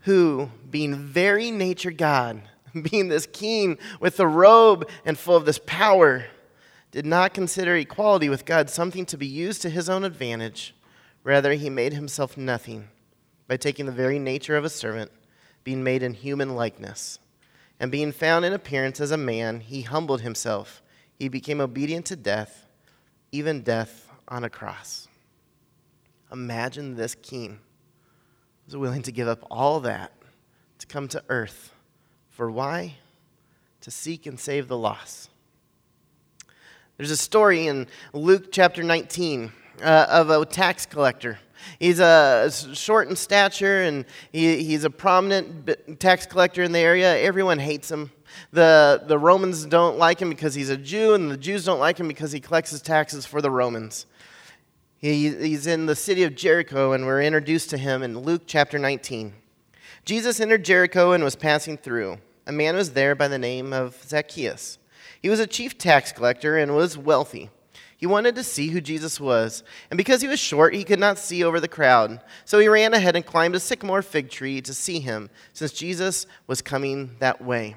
who, 0.00 0.50
being 0.70 0.94
very 0.94 1.50
nature 1.50 1.90
God, 1.90 2.42
being 2.90 3.08
this 3.08 3.26
king 3.26 3.78
with 4.00 4.18
the 4.18 4.26
robe 4.26 4.90
and 5.06 5.18
full 5.18 5.36
of 5.36 5.46
this 5.46 5.60
power, 5.64 6.26
did 6.90 7.04
not 7.04 7.34
consider 7.34 7.76
equality 7.76 8.28
with 8.28 8.44
God 8.44 8.70
something 8.70 9.04
to 9.06 9.18
be 9.18 9.26
used 9.26 9.62
to 9.62 9.70
his 9.70 9.88
own 9.88 10.04
advantage. 10.04 10.74
Rather, 11.22 11.52
he 11.52 11.68
made 11.68 11.92
himself 11.92 12.36
nothing 12.36 12.88
by 13.46 13.56
taking 13.56 13.86
the 13.86 13.92
very 13.92 14.18
nature 14.18 14.56
of 14.56 14.64
a 14.64 14.70
servant, 14.70 15.10
being 15.64 15.82
made 15.82 16.02
in 16.02 16.14
human 16.14 16.54
likeness. 16.54 17.18
And 17.80 17.92
being 17.92 18.12
found 18.12 18.44
in 18.44 18.52
appearance 18.52 19.00
as 19.00 19.10
a 19.10 19.16
man, 19.16 19.60
he 19.60 19.82
humbled 19.82 20.22
himself. 20.22 20.82
He 21.18 21.28
became 21.28 21.60
obedient 21.60 22.06
to 22.06 22.16
death, 22.16 22.66
even 23.32 23.62
death 23.62 24.10
on 24.26 24.44
a 24.44 24.50
cross. 24.50 25.08
Imagine 26.32 26.96
this 26.96 27.14
king 27.14 27.60
was 28.66 28.76
willing 28.76 29.02
to 29.02 29.12
give 29.12 29.28
up 29.28 29.46
all 29.50 29.80
that 29.80 30.12
to 30.78 30.86
come 30.86 31.08
to 31.08 31.22
earth. 31.28 31.72
For 32.30 32.50
why? 32.50 32.96
To 33.82 33.90
seek 33.90 34.26
and 34.26 34.38
save 34.38 34.68
the 34.68 34.76
lost. 34.76 35.30
There's 36.98 37.12
a 37.12 37.16
story 37.16 37.68
in 37.68 37.86
Luke 38.12 38.50
chapter 38.50 38.82
19 38.82 39.52
uh, 39.80 40.06
of 40.10 40.30
a 40.30 40.44
tax 40.44 40.84
collector. 40.84 41.38
He's 41.78 42.00
a 42.00 42.50
short 42.50 43.08
in 43.08 43.14
stature 43.14 43.82
and 43.82 44.04
he, 44.32 44.64
he's 44.64 44.82
a 44.82 44.90
prominent 44.90 46.00
tax 46.00 46.26
collector 46.26 46.64
in 46.64 46.72
the 46.72 46.80
area. 46.80 47.16
Everyone 47.18 47.60
hates 47.60 47.88
him. 47.88 48.10
The, 48.50 49.04
the 49.06 49.16
Romans 49.16 49.64
don't 49.64 49.96
like 49.96 50.20
him 50.20 50.28
because 50.28 50.56
he's 50.56 50.70
a 50.70 50.76
Jew, 50.76 51.14
and 51.14 51.30
the 51.30 51.36
Jews 51.36 51.64
don't 51.64 51.78
like 51.78 51.98
him 51.98 52.08
because 52.08 52.32
he 52.32 52.40
collects 52.40 52.72
his 52.72 52.82
taxes 52.82 53.24
for 53.24 53.40
the 53.40 53.50
Romans. 53.50 54.06
He, 54.98 55.30
he's 55.30 55.68
in 55.68 55.86
the 55.86 55.94
city 55.94 56.24
of 56.24 56.34
Jericho, 56.34 56.92
and 56.92 57.06
we're 57.06 57.22
introduced 57.22 57.70
to 57.70 57.78
him 57.78 58.02
in 58.02 58.18
Luke 58.18 58.42
chapter 58.46 58.76
19. 58.76 59.34
Jesus 60.04 60.40
entered 60.40 60.64
Jericho 60.64 61.12
and 61.12 61.22
was 61.22 61.36
passing 61.36 61.78
through. 61.78 62.18
a 62.46 62.52
man 62.52 62.74
was 62.74 62.92
there 62.92 63.14
by 63.14 63.28
the 63.28 63.38
name 63.38 63.72
of 63.72 63.96
Zacchaeus. 64.04 64.78
He 65.20 65.28
was 65.28 65.40
a 65.40 65.46
chief 65.46 65.76
tax 65.78 66.12
collector 66.12 66.56
and 66.56 66.74
was 66.74 66.96
wealthy. 66.96 67.50
He 67.96 68.06
wanted 68.06 68.36
to 68.36 68.44
see 68.44 68.68
who 68.68 68.80
Jesus 68.80 69.20
was, 69.20 69.64
and 69.90 69.98
because 69.98 70.22
he 70.22 70.28
was 70.28 70.38
short, 70.38 70.72
he 70.72 70.84
could 70.84 71.00
not 71.00 71.18
see 71.18 71.42
over 71.42 71.58
the 71.58 71.66
crowd. 71.66 72.22
So 72.44 72.60
he 72.60 72.68
ran 72.68 72.94
ahead 72.94 73.16
and 73.16 73.26
climbed 73.26 73.56
a 73.56 73.60
sycamore 73.60 74.02
fig 74.02 74.30
tree 74.30 74.60
to 74.60 74.72
see 74.72 75.00
him, 75.00 75.30
since 75.52 75.72
Jesus 75.72 76.26
was 76.46 76.62
coming 76.62 77.16
that 77.18 77.42
way. 77.42 77.74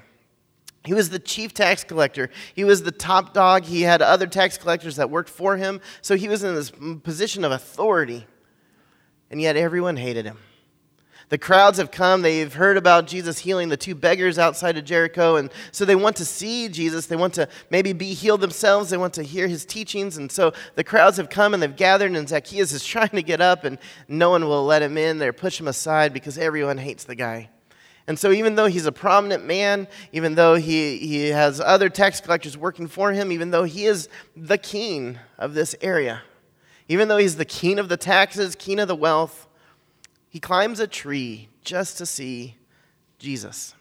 He 0.84 0.94
was 0.94 1.10
the 1.10 1.18
chief 1.18 1.52
tax 1.54 1.82
collector. 1.82 2.30
He 2.54 2.64
was 2.64 2.82
the 2.82 2.92
top 2.92 3.34
dog. 3.34 3.64
He 3.64 3.82
had 3.82 4.02
other 4.02 4.26
tax 4.26 4.58
collectors 4.58 4.96
that 4.96 5.10
worked 5.10 5.30
for 5.30 5.56
him, 5.56 5.80
so 6.02 6.16
he 6.16 6.28
was 6.28 6.44
in 6.44 6.54
this 6.54 6.72
position 7.02 7.44
of 7.44 7.52
authority. 7.52 8.26
And 9.30 9.40
yet 9.40 9.56
everyone 9.56 9.96
hated 9.96 10.24
him. 10.24 10.38
The 11.32 11.38
crowds 11.38 11.78
have 11.78 11.90
come. 11.90 12.20
They've 12.20 12.52
heard 12.52 12.76
about 12.76 13.06
Jesus 13.06 13.38
healing 13.38 13.70
the 13.70 13.76
two 13.78 13.94
beggars 13.94 14.38
outside 14.38 14.76
of 14.76 14.84
Jericho. 14.84 15.36
And 15.36 15.50
so 15.70 15.86
they 15.86 15.96
want 15.96 16.16
to 16.16 16.26
see 16.26 16.68
Jesus. 16.68 17.06
They 17.06 17.16
want 17.16 17.32
to 17.34 17.48
maybe 17.70 17.94
be 17.94 18.12
healed 18.12 18.42
themselves. 18.42 18.90
They 18.90 18.98
want 18.98 19.14
to 19.14 19.22
hear 19.22 19.48
his 19.48 19.64
teachings. 19.64 20.18
And 20.18 20.30
so 20.30 20.52
the 20.74 20.84
crowds 20.84 21.16
have 21.16 21.30
come 21.30 21.54
and 21.54 21.62
they've 21.62 21.74
gathered. 21.74 22.14
And 22.14 22.28
Zacchaeus 22.28 22.74
is 22.74 22.84
trying 22.84 23.08
to 23.08 23.22
get 23.22 23.40
up, 23.40 23.64
and 23.64 23.78
no 24.08 24.28
one 24.28 24.44
will 24.44 24.66
let 24.66 24.82
him 24.82 24.98
in. 24.98 25.16
They're 25.16 25.32
pushing 25.32 25.64
him 25.64 25.68
aside 25.68 26.12
because 26.12 26.36
everyone 26.36 26.76
hates 26.76 27.04
the 27.04 27.14
guy. 27.14 27.48
And 28.06 28.18
so, 28.18 28.30
even 28.30 28.56
though 28.56 28.66
he's 28.66 28.84
a 28.84 28.92
prominent 28.92 29.46
man, 29.46 29.88
even 30.12 30.34
though 30.34 30.56
he, 30.56 30.98
he 30.98 31.28
has 31.28 31.62
other 31.62 31.88
tax 31.88 32.20
collectors 32.20 32.58
working 32.58 32.88
for 32.88 33.12
him, 33.12 33.32
even 33.32 33.52
though 33.52 33.64
he 33.64 33.86
is 33.86 34.10
the 34.36 34.58
king 34.58 35.18
of 35.38 35.54
this 35.54 35.74
area, 35.80 36.20
even 36.88 37.08
though 37.08 37.16
he's 37.16 37.36
the 37.36 37.46
king 37.46 37.78
of 37.78 37.88
the 37.88 37.96
taxes, 37.96 38.54
king 38.54 38.78
of 38.78 38.88
the 38.88 38.94
wealth, 38.94 39.48
he 40.32 40.40
climbs 40.40 40.80
a 40.80 40.86
tree 40.86 41.50
just 41.62 41.98
to 41.98 42.06
see 42.06 42.56
Jesus. 43.18 43.74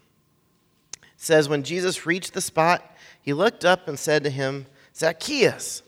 It 1.01 1.07
says, 1.15 1.47
When 1.47 1.63
Jesus 1.63 2.05
reached 2.05 2.33
the 2.33 2.41
spot, 2.41 2.93
he 3.21 3.31
looked 3.31 3.63
up 3.63 3.87
and 3.87 3.97
said 3.97 4.25
to 4.25 4.29
him, 4.29 4.65
Zacchaeus, 4.93 5.81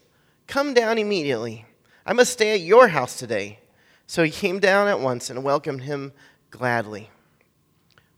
come 0.47 0.73
down 0.73 0.97
immediately. 0.97 1.65
I 2.05 2.13
must 2.13 2.31
stay 2.31 2.53
at 2.53 2.61
your 2.61 2.87
house 2.87 3.19
today. 3.19 3.59
So 4.07 4.23
he 4.23 4.31
came 4.31 4.59
down 4.59 4.87
at 4.87 5.01
once 5.01 5.29
and 5.29 5.43
welcomed 5.43 5.83
him 5.83 6.13
gladly. 6.49 7.09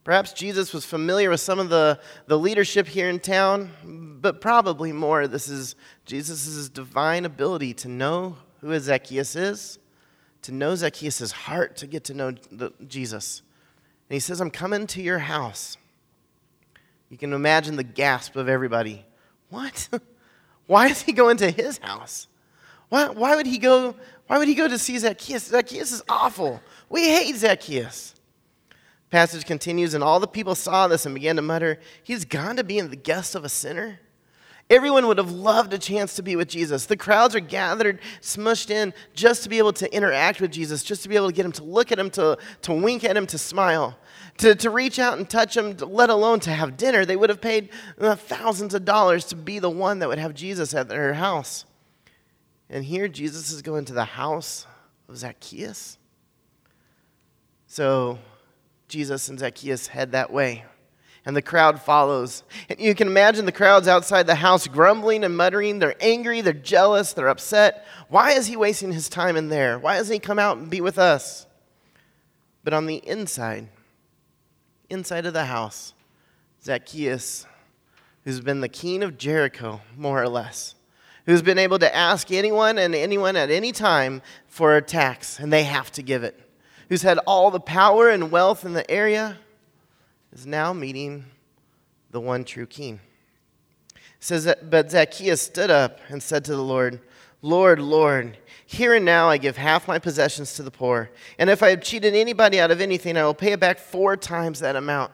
Perhaps 0.04 0.34
Jesus 0.34 0.72
was 0.72 0.86
familiar 0.86 1.32
with 1.32 1.42
some 1.42 1.58
of 1.58 1.70
the, 1.70 2.00
the 2.28 2.38
leadership 2.38 2.86
here 2.86 3.10
in 3.10 3.20
town, 3.20 4.20
but 4.22 4.40
probably 4.40 4.92
more, 4.92 5.28
this 5.28 5.50
is 5.50 5.76
Jesus' 6.06 6.70
divine 6.70 7.26
ability 7.26 7.74
to 7.74 7.88
know 7.88 8.38
who 8.62 8.78
Zacchaeus 8.80 9.36
is 9.36 9.80
to 10.46 10.52
know 10.52 10.76
Zacchaeus' 10.76 11.32
heart, 11.32 11.76
to 11.78 11.88
get 11.88 12.04
to 12.06 12.14
know 12.14 12.32
the, 12.52 12.72
Jesus. 12.88 13.42
And 14.10 14.16
he 14.16 14.20
says, 14.20 14.40
I'm 14.40 14.52
coming 14.52 14.86
to 14.88 15.02
your 15.02 15.20
house. 15.20 15.78
You 17.10 17.18
can 17.18 17.34
imagine 17.34 17.76
the 17.76 17.84
gasp 17.84 18.36
of 18.36 18.48
everybody. 18.48 19.06
What? 19.50 19.90
why 20.68 20.88
is 20.88 21.02
he 21.02 21.14
going 21.14 21.38
to 21.38 21.50
his 21.50 21.80
house? 21.80 22.28
Why, 22.90 23.10
why, 23.10 23.36
would 23.36 23.48
he 23.48 23.58
go, 23.58 23.96
why 24.28 24.38
would 24.38 24.48
he 24.48 24.54
go 24.54 24.68
to 24.68 24.78
see 24.78 24.98
Zacchaeus? 25.00 25.46
Zacchaeus 25.46 25.92
is 25.92 26.04
awful. 26.08 26.62
We 26.90 27.06
hate 27.06 27.36
Zacchaeus. 27.36 28.14
Passage 29.10 29.46
continues, 29.46 29.96
and 29.96 30.04
all 30.04 30.20
the 30.20 30.28
people 30.28 30.54
saw 30.54 30.88
this 30.88 31.06
and 31.06 31.16
began 31.16 31.38
to 31.38 31.42
mutter, 31.42 31.80
He's 32.04 32.26
gone 32.26 32.58
to 32.58 32.64
be 32.64 32.80
the 32.82 32.96
guest 32.96 33.34
of 33.34 33.44
a 33.44 33.50
sinner. 33.50 34.00
Everyone 34.68 35.06
would 35.06 35.20
have 35.20 35.32
loved 35.32 35.74
a 35.74 35.78
chance 35.78 36.16
to 36.16 36.24
be 36.24 36.36
with 36.36 36.48
Jesus. 36.48 36.88
The 36.88 36.98
crowds 36.98 37.36
are 37.36 37.40
gathered, 37.40 38.00
smushed 38.20 38.72
in, 38.72 38.96
just 39.14 39.44
to 39.44 39.50
be 39.50 39.60
able 39.60 39.74
to 39.74 39.94
interact 39.94 40.42
with 40.42 40.52
Jesus, 40.52 40.82
just 40.82 41.04
to 41.04 41.10
be 41.10 41.16
able 41.16 41.28
to 41.28 41.34
get 41.34 41.46
him 41.46 41.52
to 41.54 41.64
look 41.64 41.92
at 41.92 42.00
him, 42.00 42.10
to, 42.12 42.40
to 42.64 42.74
wink 42.74 43.04
at 43.04 43.16
him, 43.16 43.28
to 43.28 43.38
smile, 43.38 43.96
to, 44.40 44.56
to 44.56 44.72
reach 44.72 44.98
out 44.98 45.20
and 45.20 45.30
touch 45.30 45.56
him, 45.56 45.78
let 45.78 46.10
alone 46.10 46.40
to 46.42 46.52
have 46.52 46.78
dinner. 46.78 47.06
They 47.06 47.16
would 47.16 47.30
have 47.30 47.42
paid 47.42 47.70
uh, 48.00 48.16
thousands 48.16 48.74
of 48.74 48.86
dollars 48.86 49.26
to 49.26 49.36
be 49.36 49.60
the 49.60 49.70
one 49.70 50.00
that 50.00 50.10
would 50.10 50.18
have 50.18 50.34
Jesus 50.34 50.74
at 50.74 50.90
their 50.90 51.14
house. 51.14 51.66
And 52.68 52.84
here, 52.84 53.08
Jesus 53.08 53.52
is 53.52 53.62
going 53.62 53.86
to 53.86 53.94
the 53.94 54.06
house 54.06 54.66
of 55.08 55.18
Zacchaeus. 55.18 56.00
So, 57.68 58.18
Jesus 58.88 59.30
and 59.30 59.38
Zacchaeus 59.38 59.88
head 59.88 60.14
that 60.14 60.34
way 60.34 60.66
and 61.26 61.36
the 61.36 61.42
crowd 61.42 61.82
follows. 61.82 62.44
And 62.70 62.80
you 62.80 62.94
can 62.94 63.08
imagine 63.08 63.46
the 63.46 63.52
crowds 63.52 63.88
outside 63.88 64.28
the 64.28 64.36
house 64.36 64.68
grumbling 64.68 65.24
and 65.24 65.36
muttering. 65.36 65.80
They're 65.80 65.96
angry, 66.00 66.42
they're 66.42 66.54
jealous, 66.54 67.14
they're 67.14 67.30
upset. 67.30 67.86
Why 68.10 68.32
is 68.32 68.48
he 68.48 68.56
wasting 68.56 68.92
his 68.92 69.10
time 69.10 69.36
in 69.36 69.50
there? 69.50 69.80
Why 69.80 69.98
doesn't 69.98 70.14
he 70.14 70.20
come 70.20 70.40
out 70.40 70.58
and 70.58 70.70
be 70.70 70.82
with 70.82 71.00
us? 71.00 71.48
But 72.64 72.74
on 72.74 72.86
the 72.86 72.98
inside, 72.98 73.70
inside 74.90 75.26
of 75.26 75.34
the 75.34 75.46
house, 75.46 75.94
Zacchaeus, 76.64 77.46
who's 78.24 78.42
been 78.42 78.62
the 78.62 78.70
king 78.70 79.04
of 79.04 79.18
Jericho, 79.18 79.82
more 79.98 80.22
or 80.22 80.30
less, 80.30 80.76
who's 81.26 81.42
been 81.42 81.58
able 81.58 81.80
to 81.80 81.96
ask 81.96 82.32
anyone 82.32 82.78
and 82.78 82.94
anyone 82.94 83.36
at 83.36 83.50
any 83.50 83.72
time 83.72 84.22
for 84.48 84.76
a 84.76 84.82
tax, 84.82 85.40
and 85.40 85.52
they 85.52 85.64
have 85.64 85.92
to 85.94 86.04
give 86.04 86.24
it, 86.24 86.40
who's 86.90 87.02
had 87.02 87.18
all 87.20 87.50
the 87.50 87.60
power 87.60 88.10
and 88.10 88.32
wealth 88.32 88.64
in 88.64 88.74
the 88.74 88.90
area 88.90 89.38
is 90.36 90.46
now 90.46 90.74
meeting 90.74 91.24
the 92.12 92.20
one 92.20 92.44
true 92.44 92.66
king. 92.66 93.00
It 93.94 94.02
says 94.20 94.44
that, 94.44 94.70
but 94.70 94.92
Zacchaeus 94.92 95.42
stood 95.42 95.72
up 95.72 96.00
and 96.10 96.22
said 96.22 96.44
to 96.46 96.52
the 96.52 96.62
Lord, 96.62 97.00
Lord, 97.42 97.80
Lord, 97.80 98.38
here 98.66 98.94
and 98.94 99.06
now 99.06 99.30
I 99.30 99.38
give 99.38 99.56
half 99.56 99.88
my 99.88 99.98
possessions 99.98 100.56
to 100.56 100.64
the 100.64 100.72
poor. 100.72 101.10
And 101.40 101.50
if 101.50 101.64
I 101.64 101.70
have 101.70 101.82
cheated 101.82 102.14
anybody 102.14 102.60
out 102.60 102.70
of 102.70 102.82
anything, 102.82 103.16
I 103.16 103.24
will 103.24 103.34
pay 103.34 103.54
it 103.54 103.62
back 103.62 103.80
four 103.80 104.18
times 104.18 104.60
that 104.60 104.76
amount. 104.76 105.14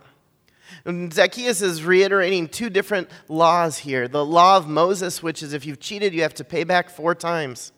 And 0.86 1.14
Zacchaeus 1.14 1.62
is 1.62 1.84
reiterating 1.84 2.48
two 2.48 2.70
different 2.72 3.10
laws 3.28 3.78
here 3.78 4.08
the 4.08 4.26
law 4.26 4.58
of 4.58 4.68
Moses, 4.68 5.22
which 5.22 5.44
is 5.44 5.54
if 5.54 5.66
you've 5.66 5.80
cheated, 5.80 6.14
you 6.14 6.24
have 6.24 6.34
to 6.36 6.44
pay 6.44 6.64
back 6.64 6.90
four 6.90 7.14
times. 7.14 7.74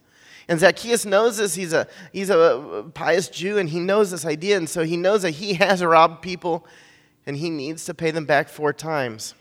And 0.47 0.59
Zacchaeus 0.59 1.05
knows 1.05 1.38
this. 1.38 1.55
He's 1.55 1.73
a, 1.73 1.88
he's 2.13 2.29
a 2.29 2.85
pious 2.93 3.27
Jew, 3.27 3.57
and 3.57 3.67
he 3.67 3.79
knows 3.79 4.12
this 4.12 4.25
idea. 4.25 4.55
And 4.57 4.69
so 4.69 4.83
he 4.83 4.95
knows 4.95 5.23
that 5.23 5.31
he 5.31 5.53
has 5.55 5.83
robbed 5.83 6.21
people 6.21 6.65
and 7.25 7.38
he 7.38 7.50
needs 7.50 7.86
to 7.86 7.94
pay 7.94 8.12
them 8.12 8.25
back 8.25 8.50
four 8.50 8.74
times. 8.74 9.34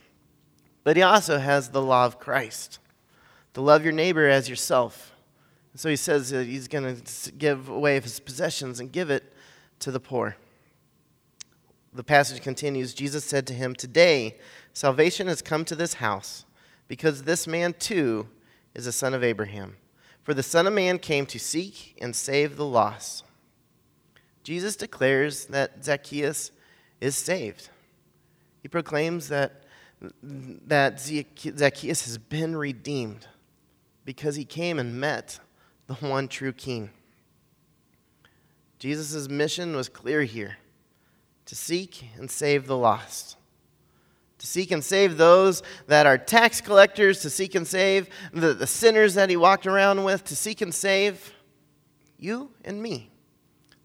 But 0.84 0.96
he 0.96 1.02
also 1.02 1.38
has 1.38 1.68
the 1.68 1.82
law 1.82 2.06
of 2.06 2.18
Christ 2.18 2.78
to 3.54 3.60
love 3.60 3.84
your 3.84 3.92
neighbor 3.92 4.28
as 4.28 4.48
yourself. 4.48 5.12
So 5.74 5.88
he 5.88 5.96
says 5.96 6.30
that 6.30 6.46
he's 6.46 6.68
going 6.68 7.00
to 7.00 7.32
give 7.32 7.68
away 7.68 7.98
his 8.00 8.20
possessions 8.20 8.80
and 8.80 8.92
give 8.92 9.10
it 9.10 9.32
to 9.80 9.90
the 9.90 10.00
poor. 10.00 10.36
The 11.94 12.04
passage 12.04 12.42
continues 12.42 12.94
Jesus 12.94 13.24
said 13.24 13.46
to 13.48 13.54
him, 13.54 13.74
Today 13.74 14.38
salvation 14.72 15.26
has 15.26 15.42
come 15.42 15.64
to 15.66 15.76
this 15.76 15.94
house, 15.94 16.44
because 16.88 17.22
this 17.22 17.46
man 17.46 17.74
too 17.78 18.28
is 18.74 18.86
a 18.86 18.92
son 18.92 19.14
of 19.14 19.22
Abraham. 19.22 19.76
For 20.22 20.34
the 20.34 20.42
Son 20.42 20.68
of 20.68 20.72
Man 20.72 20.98
came 20.98 21.26
to 21.26 21.38
seek 21.38 21.98
and 22.00 22.14
save 22.14 22.56
the 22.56 22.64
lost. 22.64 23.24
Jesus 24.44 24.76
declares 24.76 25.46
that 25.46 25.84
Zacchaeus 25.84 26.52
is 27.02 27.16
saved. 27.16 27.68
He 28.62 28.68
proclaims 28.68 29.28
that, 29.28 29.64
that 30.22 31.00
Zacchaeus 31.00 32.04
has 32.04 32.16
been 32.16 32.54
redeemed 32.54 33.26
because 34.04 34.36
he 34.36 34.44
came 34.44 34.78
and 34.78 35.00
met 35.00 35.40
the 35.88 35.94
one 35.94 36.28
true 36.28 36.52
king. 36.52 36.90
Jesus' 38.78 39.28
mission 39.28 39.74
was 39.74 39.88
clear 39.88 40.22
here 40.22 40.58
to 41.46 41.56
seek 41.56 42.04
and 42.16 42.30
save 42.30 42.68
the 42.68 42.76
lost. 42.76 43.36
To 44.38 44.46
seek 44.46 44.70
and 44.70 44.82
save 44.82 45.16
those 45.16 45.62
that 45.88 46.06
are 46.06 46.18
tax 46.18 46.60
collectors, 46.60 47.20
to 47.22 47.30
seek 47.30 47.56
and 47.56 47.66
save 47.66 48.08
the, 48.32 48.54
the 48.54 48.66
sinners 48.66 49.14
that 49.14 49.28
he 49.28 49.36
walked 49.36 49.66
around 49.66 50.04
with, 50.04 50.24
to 50.24 50.36
seek 50.36 50.60
and 50.60 50.72
save 50.72 51.32
you 52.16 52.50
and 52.64 52.80
me. 52.80 53.10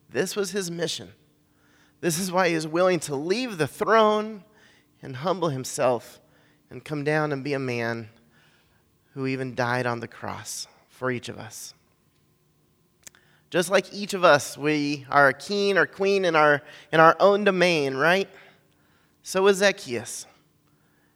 This 0.10 0.36
was 0.36 0.52
his 0.52 0.70
mission. 0.70 1.10
This 2.00 2.20
is 2.20 2.32
why 2.32 2.50
he 2.50 2.54
is 2.54 2.68
willing 2.68 3.00
to 3.02 3.16
leave 3.16 3.58
the 3.58 3.68
throne 3.68 4.44
and 5.02 5.18
humble 5.18 5.50
himself 5.50 6.20
and 6.70 6.84
come 6.84 7.04
down 7.04 7.32
and 7.32 7.44
be 7.44 7.54
a 7.54 7.60
man 7.60 8.10
who 9.14 9.26
even 9.26 9.56
died 9.56 9.86
on 9.86 10.00
the 10.00 10.08
cross 10.08 10.68
for 10.90 11.10
each 11.10 11.28
of 11.30 11.40
us. 11.40 11.74
Just 13.50 13.72
like 13.72 13.92
each 13.94 14.14
of 14.14 14.24
us, 14.24 14.58
we 14.58 15.06
are 15.10 15.30
a 15.30 15.34
king 15.34 15.78
or 15.78 15.86
queen 15.86 16.26
in 16.26 16.36
our, 16.36 16.62
in 16.92 17.00
our 17.00 17.16
own 17.20 17.44
domain, 17.46 17.96
right? 17.96 18.30
So 19.24 19.44
was 19.44 19.58
Zacchaeus. 19.58 20.26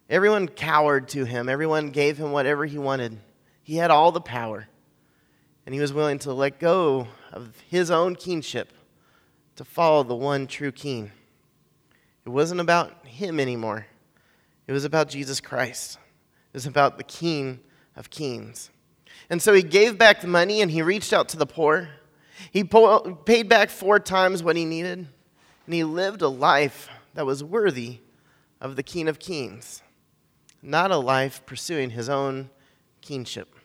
Everyone 0.10 0.48
cowered 0.48 1.10
to 1.10 1.26
him, 1.26 1.48
everyone 1.48 1.92
gave 1.92 2.18
him 2.18 2.32
whatever 2.32 2.66
he 2.66 2.78
wanted. 2.78 3.18
He 3.64 3.76
had 3.76 3.92
all 3.92 4.12
the 4.12 4.20
power, 4.20 4.68
and 5.66 5.76
he 5.76 5.80
was 5.80 5.94
willing 5.94 6.20
to 6.20 6.34
let 6.34 6.60
go 6.60 7.08
of 7.32 7.54
his 7.70 7.92
own 7.92 8.16
kingship 8.16 8.74
to 9.62 9.66
follow 9.66 10.02
the 10.02 10.16
one 10.16 10.48
true 10.48 10.72
king. 10.72 11.12
It 12.26 12.30
wasn't 12.30 12.62
about 12.62 13.06
him 13.06 13.40
anymore, 13.40 13.86
it 14.66 14.74
was 14.74 14.86
about 14.86 15.08
Jesus 15.08 15.40
Christ. 15.40 16.00
It 16.52 16.56
was 16.56 16.66
about 16.66 16.98
the 16.98 17.04
King 17.04 17.60
of 17.96 18.10
Kings. 18.10 18.72
And 19.30 19.40
so 19.40 19.54
he 19.54 19.62
gave 19.62 20.00
back 20.00 20.20
the 20.20 20.28
money 20.28 20.62
and 20.62 20.72
he 20.72 20.82
reached 20.82 21.14
out 21.14 21.30
to 21.30 21.38
the 21.38 21.46
poor. 21.46 21.90
He 22.50 22.64
paid 22.64 23.50
back 23.50 23.70
four 23.70 24.00
times 24.00 24.42
what 24.42 24.56
he 24.56 24.66
needed, 24.66 25.08
and 25.68 25.74
he 25.74 25.84
lived 25.84 26.24
a 26.24 26.28
life 26.28 26.90
that 27.14 27.28
was 27.28 27.44
worthy 27.44 28.00
of 28.60 28.76
the 28.76 28.84
King 28.84 29.08
of 29.08 29.20
Kings, 29.20 29.84
not 30.64 30.90
a 30.90 30.98
life 30.98 31.46
pursuing 31.46 31.92
his 31.92 32.10
own 32.10 32.50
kingship. 33.02 33.56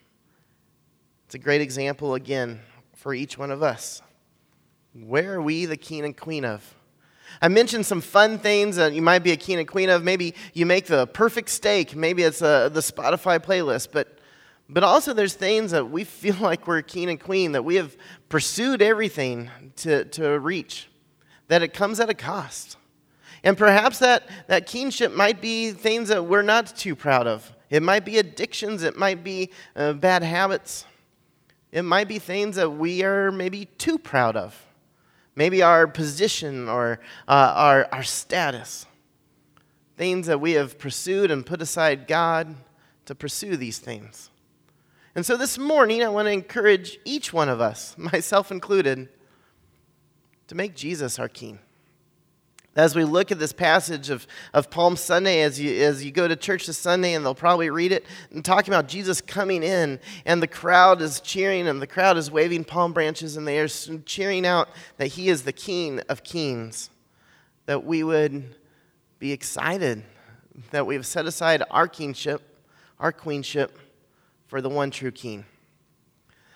It's 1.24 1.34
a 1.34 1.38
great 1.38 1.62
example, 1.62 2.14
again, 2.14 2.60
for 2.94 3.14
each 3.14 3.38
one 3.38 3.50
of 3.50 3.62
us. 3.62 4.02
Where 5.04 5.34
are 5.34 5.42
we 5.42 5.66
the 5.66 5.76
king 5.76 6.04
and 6.04 6.16
queen 6.16 6.44
of? 6.44 6.74
I 7.42 7.48
mentioned 7.48 7.84
some 7.84 8.00
fun 8.00 8.38
things 8.38 8.76
that 8.76 8.94
you 8.94 9.02
might 9.02 9.18
be 9.18 9.32
a 9.32 9.36
king 9.36 9.58
and 9.58 9.68
queen 9.68 9.90
of. 9.90 10.02
Maybe 10.02 10.34
you 10.54 10.64
make 10.64 10.86
the 10.86 11.06
perfect 11.06 11.50
steak. 11.50 11.94
Maybe 11.94 12.22
it's 12.22 12.40
uh, 12.40 12.70
the 12.70 12.80
Spotify 12.80 13.38
playlist. 13.38 13.88
But, 13.92 14.18
but 14.68 14.82
also, 14.82 15.12
there's 15.12 15.34
things 15.34 15.72
that 15.72 15.90
we 15.90 16.04
feel 16.04 16.36
like 16.40 16.66
we're 16.66 16.82
king 16.82 17.10
and 17.10 17.20
queen, 17.20 17.52
that 17.52 17.64
we 17.64 17.74
have 17.76 17.96
pursued 18.28 18.80
everything 18.80 19.50
to, 19.76 20.04
to 20.06 20.38
reach, 20.38 20.88
that 21.48 21.62
it 21.62 21.74
comes 21.74 22.00
at 22.00 22.08
a 22.08 22.14
cost. 22.14 22.76
And 23.44 23.58
perhaps 23.58 23.98
that, 23.98 24.28
that 24.46 24.66
kingship 24.66 25.12
might 25.12 25.40
be 25.40 25.72
things 25.72 26.08
that 26.08 26.24
we're 26.24 26.42
not 26.42 26.74
too 26.74 26.96
proud 26.96 27.26
of. 27.26 27.52
It 27.68 27.82
might 27.82 28.04
be 28.04 28.18
addictions, 28.18 28.82
it 28.82 28.96
might 28.96 29.22
be 29.22 29.50
uh, 29.74 29.92
bad 29.92 30.22
habits, 30.22 30.84
it 31.70 31.82
might 31.82 32.08
be 32.08 32.18
things 32.18 32.56
that 32.56 32.70
we 32.70 33.02
are 33.02 33.30
maybe 33.30 33.66
too 33.66 33.98
proud 33.98 34.36
of. 34.36 34.65
Maybe 35.36 35.62
our 35.62 35.86
position 35.86 36.68
or 36.68 36.98
uh, 37.28 37.52
our, 37.54 37.88
our 37.92 38.02
status. 38.02 38.86
Things 39.96 40.26
that 40.26 40.40
we 40.40 40.52
have 40.52 40.78
pursued 40.78 41.30
and 41.30 41.44
put 41.44 41.62
aside 41.62 42.06
God 42.08 42.56
to 43.04 43.14
pursue 43.14 43.56
these 43.56 43.78
things. 43.78 44.30
And 45.14 45.24
so 45.24 45.36
this 45.36 45.56
morning, 45.56 46.02
I 46.02 46.08
want 46.08 46.26
to 46.26 46.32
encourage 46.32 46.98
each 47.04 47.32
one 47.32 47.48
of 47.48 47.60
us, 47.60 47.96
myself 47.98 48.50
included, 48.50 49.08
to 50.48 50.54
make 50.54 50.74
Jesus 50.74 51.18
our 51.18 51.28
King. 51.28 51.58
As 52.76 52.95
we 52.95 53.04
look 53.04 53.33
at 53.33 53.38
this 53.38 53.52
passage 53.54 54.11
of, 54.11 54.26
of 54.52 54.71
Palm 54.71 54.97
Sunday, 54.97 55.40
as 55.40 55.59
you, 55.59 55.83
as 55.83 56.04
you 56.04 56.12
go 56.12 56.28
to 56.28 56.37
church 56.37 56.66
this 56.66 56.78
Sunday, 56.78 57.14
and 57.14 57.25
they'll 57.25 57.35
probably 57.35 57.71
read 57.71 57.90
it, 57.90 58.04
and 58.30 58.45
talking 58.45 58.73
about 58.73 58.87
Jesus 58.87 59.21
coming 59.21 59.62
in, 59.62 59.99
and 60.26 60.42
the 60.42 60.47
crowd 60.47 61.00
is 61.00 61.21
cheering, 61.21 61.66
and 61.66 61.80
the 61.80 61.87
crowd 61.87 62.18
is 62.18 62.30
waving 62.30 62.64
palm 62.64 62.92
branches, 62.92 63.37
and 63.37 63.49
they 63.49 63.59
are 63.59 63.68
cheering 63.68 64.47
out 64.47 64.68
that 64.99 65.09
he 65.09 65.30
is 65.30 65.42
the 65.42 65.52
King 65.52 66.00
of 66.09 66.23
Kings, 66.23 66.90
that 67.64 67.85
we 67.85 68.04
would 68.04 68.54
be 69.18 69.33
excited 69.33 70.04
that 70.71 70.87
we 70.87 70.95
have 70.95 71.06
set 71.06 71.26
aside 71.26 71.62
our 71.71 71.88
kingship, 71.88 72.42
our 72.99 73.12
queenship, 73.12 73.78
for 74.47 74.61
the 74.61 74.68
one 74.68 74.90
true 74.90 75.11
King. 75.11 75.45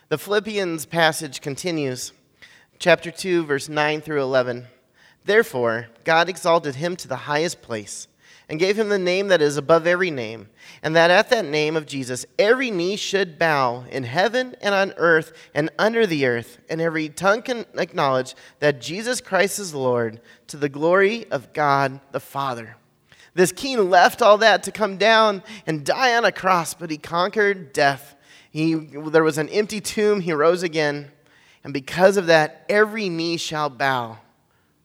The 0.08 0.18
Philippians 0.18 0.86
passage 0.86 1.40
continues, 1.40 2.12
chapter 2.78 3.10
2, 3.10 3.44
verse 3.44 3.68
9 3.68 4.00
through 4.00 4.22
11. 4.22 4.66
Therefore, 5.24 5.88
God 6.04 6.28
exalted 6.28 6.76
him 6.76 6.96
to 6.96 7.08
the 7.08 7.16
highest 7.16 7.62
place 7.62 8.08
and 8.48 8.58
gave 8.58 8.76
him 8.76 8.88
the 8.88 8.98
name 8.98 9.28
that 9.28 9.40
is 9.40 9.56
above 9.56 9.86
every 9.86 10.10
name, 10.10 10.48
and 10.82 10.96
that 10.96 11.10
at 11.10 11.30
that 11.30 11.44
name 11.44 11.76
of 11.76 11.86
Jesus 11.86 12.26
every 12.36 12.68
knee 12.68 12.96
should 12.96 13.38
bow 13.38 13.84
in 13.90 14.02
heaven 14.02 14.56
and 14.60 14.74
on 14.74 14.92
earth 14.96 15.32
and 15.54 15.70
under 15.78 16.04
the 16.04 16.26
earth, 16.26 16.58
and 16.68 16.80
every 16.80 17.08
tongue 17.08 17.42
can 17.42 17.64
acknowledge 17.76 18.34
that 18.58 18.80
Jesus 18.80 19.20
Christ 19.20 19.60
is 19.60 19.72
Lord 19.72 20.20
to 20.48 20.56
the 20.56 20.68
glory 20.68 21.30
of 21.30 21.52
God 21.52 22.00
the 22.10 22.18
Father. 22.18 22.76
This 23.34 23.52
king 23.52 23.88
left 23.88 24.20
all 24.20 24.38
that 24.38 24.64
to 24.64 24.72
come 24.72 24.96
down 24.96 25.44
and 25.64 25.84
die 25.84 26.16
on 26.16 26.24
a 26.24 26.32
cross, 26.32 26.74
but 26.74 26.90
he 26.90 26.98
conquered 26.98 27.72
death. 27.72 28.16
He, 28.50 28.74
there 28.74 29.22
was 29.22 29.38
an 29.38 29.48
empty 29.50 29.80
tomb, 29.80 30.18
he 30.18 30.32
rose 30.32 30.64
again, 30.64 31.12
and 31.62 31.72
because 31.72 32.16
of 32.16 32.26
that, 32.26 32.66
every 32.68 33.08
knee 33.08 33.36
shall 33.36 33.70
bow 33.70 34.18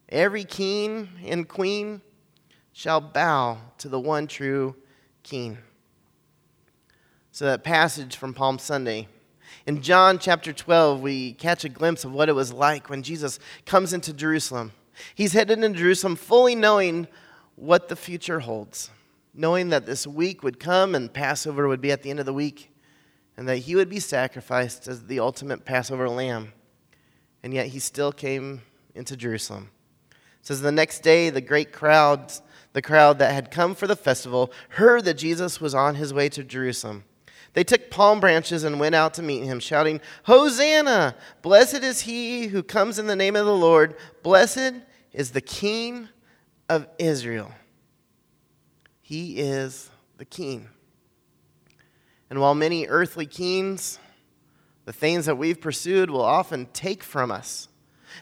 Every 0.09 0.43
king 0.43 1.09
and 1.25 1.47
queen 1.47 2.01
shall 2.73 3.01
bow 3.01 3.57
to 3.79 3.89
the 3.89 3.99
one 3.99 4.27
true 4.27 4.75
king. 5.23 5.57
So, 7.31 7.45
that 7.45 7.63
passage 7.63 8.15
from 8.15 8.33
Palm 8.33 8.59
Sunday. 8.59 9.07
In 9.65 9.81
John 9.81 10.19
chapter 10.19 10.53
12, 10.53 11.01
we 11.01 11.33
catch 11.33 11.65
a 11.65 11.69
glimpse 11.69 12.05
of 12.05 12.13
what 12.13 12.29
it 12.29 12.33
was 12.33 12.53
like 12.53 12.89
when 12.89 13.01
Jesus 13.01 13.39
comes 13.65 13.93
into 13.93 14.13
Jerusalem. 14.13 14.71
He's 15.15 15.33
headed 15.33 15.63
into 15.63 15.79
Jerusalem 15.79 16.15
fully 16.15 16.55
knowing 16.55 17.07
what 17.55 17.89
the 17.89 17.95
future 17.95 18.41
holds, 18.41 18.91
knowing 19.33 19.69
that 19.69 19.85
this 19.85 20.05
week 20.05 20.43
would 20.43 20.59
come 20.59 20.93
and 20.93 21.11
Passover 21.11 21.67
would 21.67 21.81
be 21.81 21.91
at 21.91 22.03
the 22.03 22.09
end 22.09 22.19
of 22.19 22.25
the 22.25 22.33
week, 22.33 22.71
and 23.37 23.47
that 23.47 23.57
he 23.57 23.75
would 23.75 23.89
be 23.89 23.99
sacrificed 23.99 24.87
as 24.87 25.07
the 25.07 25.19
ultimate 25.19 25.65
Passover 25.65 26.07
lamb. 26.07 26.53
And 27.43 27.53
yet 27.53 27.67
he 27.67 27.79
still 27.79 28.11
came 28.11 28.61
into 28.93 29.17
Jerusalem. 29.17 29.69
Says 30.45 30.61
the 30.61 30.71
next 30.71 30.99
day 30.99 31.31
the 31.31 31.41
great 31.41 31.73
crowds, 31.73 32.43
the 32.73 32.81
crowd 32.81 33.17
that 33.17 33.33
had 33.33 33.49
come 33.49 33.73
for 33.73 33.87
the 33.87 33.95
festival, 33.95 34.53
heard 34.69 35.03
that 35.05 35.15
Jesus 35.15 35.59
was 35.59 35.73
on 35.73 35.95
his 35.95 36.13
way 36.13 36.29
to 36.29 36.43
Jerusalem. 36.43 37.03
They 37.53 37.63
took 37.63 37.89
palm 37.89 38.19
branches 38.19 38.63
and 38.63 38.79
went 38.79 38.93
out 38.93 39.15
to 39.15 39.23
meet 39.23 39.43
him, 39.43 39.59
shouting, 39.59 40.01
Hosanna! 40.25 41.15
Blessed 41.41 41.81
is 41.81 42.01
he 42.01 42.45
who 42.45 42.61
comes 42.61 42.99
in 42.99 43.07
the 43.07 43.15
name 43.15 43.35
of 43.35 43.47
the 43.47 43.55
Lord. 43.55 43.95
Blessed 44.21 44.75
is 45.13 45.31
the 45.31 45.41
King 45.41 46.09
of 46.69 46.87
Israel. 46.99 47.51
He 49.01 49.39
is 49.39 49.89
the 50.17 50.25
King. 50.25 50.69
And 52.29 52.39
while 52.39 52.53
many 52.53 52.85
earthly 52.85 53.25
kings, 53.25 53.97
the 54.83 54.93
things 54.93 55.25
that 55.25 55.39
we've 55.39 55.59
pursued, 55.59 56.11
will 56.11 56.21
often 56.21 56.67
take 56.71 57.03
from 57.03 57.31
us, 57.31 57.67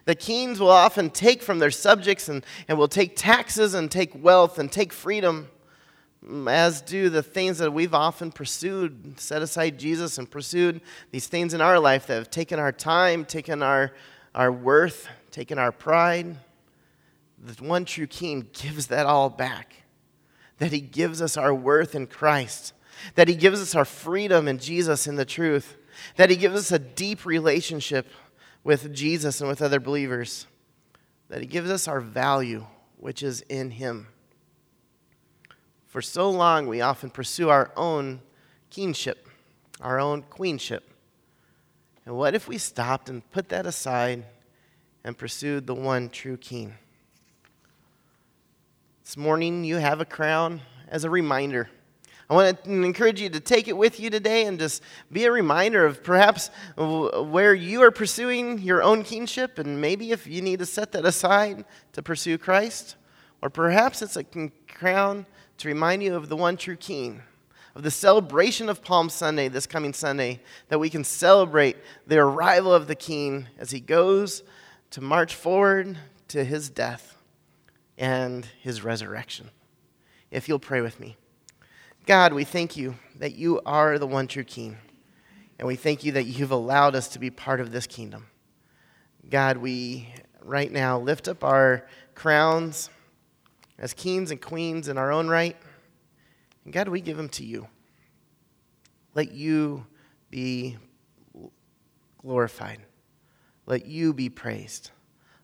the 0.05 0.15
kings 0.15 0.59
will 0.59 0.69
often 0.69 1.09
take 1.09 1.41
from 1.41 1.59
their 1.59 1.71
subjects 1.71 2.29
and, 2.29 2.45
and 2.67 2.77
will 2.77 2.87
take 2.87 3.15
taxes 3.15 3.73
and 3.73 3.89
take 3.89 4.11
wealth 4.21 4.59
and 4.59 4.71
take 4.71 4.93
freedom, 4.93 5.49
as 6.47 6.81
do 6.81 7.09
the 7.09 7.23
things 7.23 7.57
that 7.57 7.73
we've 7.73 7.93
often 7.93 8.31
pursued, 8.31 9.19
set 9.19 9.41
aside 9.41 9.77
Jesus 9.77 10.17
and 10.17 10.29
pursued 10.29 10.81
these 11.11 11.27
things 11.27 11.53
in 11.53 11.61
our 11.61 11.79
life 11.79 12.07
that 12.07 12.15
have 12.15 12.31
taken 12.31 12.59
our 12.59 12.71
time, 12.71 13.25
taken 13.25 13.61
our, 13.61 13.91
our 14.33 14.51
worth, 14.51 15.07
taken 15.31 15.57
our 15.57 15.71
pride. 15.71 16.37
The 17.43 17.61
one 17.63 17.83
true 17.83 18.07
king 18.07 18.47
gives 18.53 18.87
that 18.87 19.05
all 19.05 19.29
back. 19.29 19.83
That 20.59 20.71
he 20.71 20.79
gives 20.79 21.21
us 21.21 21.35
our 21.35 21.53
worth 21.53 21.93
in 21.93 22.07
Christ, 22.07 22.73
that 23.15 23.27
he 23.27 23.35
gives 23.35 23.61
us 23.61 23.75
our 23.75 23.85
freedom 23.85 24.47
in 24.47 24.59
Jesus 24.59 25.07
in 25.07 25.15
the 25.15 25.25
truth, 25.25 25.75
that 26.15 26.29
he 26.29 26.35
gives 26.35 26.55
us 26.55 26.71
a 26.71 26.79
deep 26.79 27.25
relationship 27.25 28.07
with 28.63 28.93
Jesus 28.93 29.41
and 29.41 29.49
with 29.49 29.61
other 29.61 29.79
believers, 29.79 30.47
that 31.29 31.41
He 31.41 31.47
gives 31.47 31.69
us 31.69 31.87
our 31.87 31.99
value, 31.99 32.65
which 32.97 33.21
is 33.23 33.41
in 33.41 33.71
Him. 33.71 34.07
For 35.87 36.01
so 36.01 36.29
long, 36.29 36.67
we 36.67 36.81
often 36.81 37.09
pursue 37.09 37.49
our 37.49 37.71
own 37.75 38.21
kingship, 38.69 39.27
our 39.81 39.99
own 39.99 40.23
queenship. 40.23 40.89
And 42.05 42.15
what 42.15 42.35
if 42.35 42.47
we 42.47 42.57
stopped 42.57 43.09
and 43.09 43.29
put 43.31 43.49
that 43.49 43.65
aside 43.65 44.25
and 45.03 45.17
pursued 45.17 45.67
the 45.67 45.75
one 45.75 46.09
true 46.09 46.37
king? 46.37 46.75
This 49.03 49.17
morning, 49.17 49.63
you 49.63 49.77
have 49.77 50.01
a 50.01 50.05
crown 50.05 50.61
as 50.87 51.03
a 51.03 51.09
reminder 51.09 51.69
I 52.29 52.33
want 52.35 52.63
to 52.63 52.71
encourage 52.71 53.19
you 53.19 53.29
to 53.29 53.39
take 53.39 53.67
it 53.67 53.75
with 53.75 53.99
you 53.99 54.09
today 54.09 54.45
and 54.45 54.57
just 54.57 54.81
be 55.11 55.25
a 55.25 55.31
reminder 55.31 55.85
of 55.85 56.03
perhaps 56.03 56.49
where 56.77 57.53
you 57.53 57.81
are 57.83 57.91
pursuing 57.91 58.59
your 58.59 58.81
own 58.81 59.03
kingship, 59.03 59.59
and 59.59 59.81
maybe 59.81 60.11
if 60.11 60.25
you 60.25 60.41
need 60.41 60.59
to 60.59 60.65
set 60.65 60.93
that 60.93 61.05
aside 61.05 61.65
to 61.91 62.01
pursue 62.01 62.37
Christ, 62.37 62.95
or 63.41 63.49
perhaps 63.49 64.01
it's 64.01 64.15
a 64.15 64.23
crown 64.67 65.25
to 65.57 65.67
remind 65.67 66.01
you 66.01 66.15
of 66.15 66.29
the 66.29 66.37
one 66.37 66.55
true 66.55 66.77
King, 66.77 67.21
of 67.75 67.83
the 67.83 67.91
celebration 67.91 68.69
of 68.69 68.83
Palm 68.83 69.09
Sunday 69.09 69.49
this 69.49 69.67
coming 69.67 69.93
Sunday, 69.93 70.39
that 70.69 70.79
we 70.79 70.89
can 70.89 71.03
celebrate 71.03 71.75
the 72.07 72.19
arrival 72.19 72.73
of 72.73 72.87
the 72.87 72.95
King 72.95 73.47
as 73.59 73.71
he 73.71 73.79
goes 73.79 74.43
to 74.91 75.01
march 75.01 75.35
forward 75.35 75.97
to 76.29 76.45
his 76.45 76.69
death 76.69 77.17
and 77.97 78.47
his 78.61 78.83
resurrection. 78.83 79.49
If 80.31 80.47
you'll 80.47 80.59
pray 80.59 80.81
with 80.81 80.99
me. 80.99 81.17
God, 82.05 82.33
we 82.33 82.43
thank 82.43 82.75
you 82.75 82.95
that 83.19 83.35
you 83.35 83.61
are 83.65 83.97
the 83.97 84.07
one 84.07 84.27
true 84.27 84.43
King. 84.43 84.77
And 85.57 85.65
we 85.65 85.77
thank 85.77 86.03
you 86.03 86.11
that 86.13 86.25
you've 86.25 86.51
allowed 86.51 86.95
us 86.95 87.07
to 87.09 87.19
be 87.19 87.29
part 87.29 87.61
of 87.61 87.71
this 87.71 87.87
kingdom. 87.87 88.25
God, 89.29 89.55
we 89.55 90.09
right 90.41 90.69
now 90.69 90.99
lift 90.99 91.29
up 91.29 91.45
our 91.45 91.87
crowns 92.13 92.89
as 93.79 93.93
kings 93.93 94.31
and 94.31 94.41
queens 94.41 94.89
in 94.89 94.97
our 94.97 95.13
own 95.13 95.29
right. 95.29 95.55
And 96.65 96.73
God, 96.73 96.89
we 96.89 96.99
give 96.99 97.15
them 97.15 97.29
to 97.29 97.45
you. 97.45 97.69
Let 99.15 99.31
you 99.31 99.85
be 100.29 100.75
glorified. 102.17 102.81
Let 103.65 103.85
you 103.85 104.13
be 104.13 104.27
praised. 104.27 104.91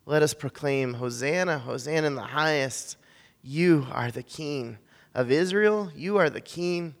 Let 0.04 0.22
us 0.22 0.34
proclaim 0.34 0.92
Hosanna, 0.92 1.58
Hosanna 1.58 2.06
in 2.06 2.16
the 2.16 2.20
highest. 2.20 2.98
You 3.42 3.86
are 3.92 4.10
the 4.10 4.22
King 4.22 4.76
of 5.14 5.30
Israel. 5.30 5.90
You 5.94 6.16
are 6.18 6.30
the 6.30 6.40
King 6.40 6.94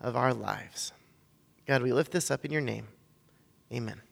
of 0.00 0.16
our 0.16 0.34
lives. 0.34 0.92
God, 1.66 1.82
we 1.82 1.92
lift 1.92 2.12
this 2.12 2.30
up 2.30 2.44
in 2.44 2.52
your 2.52 2.60
name. 2.60 2.88
Amen. 3.72 4.02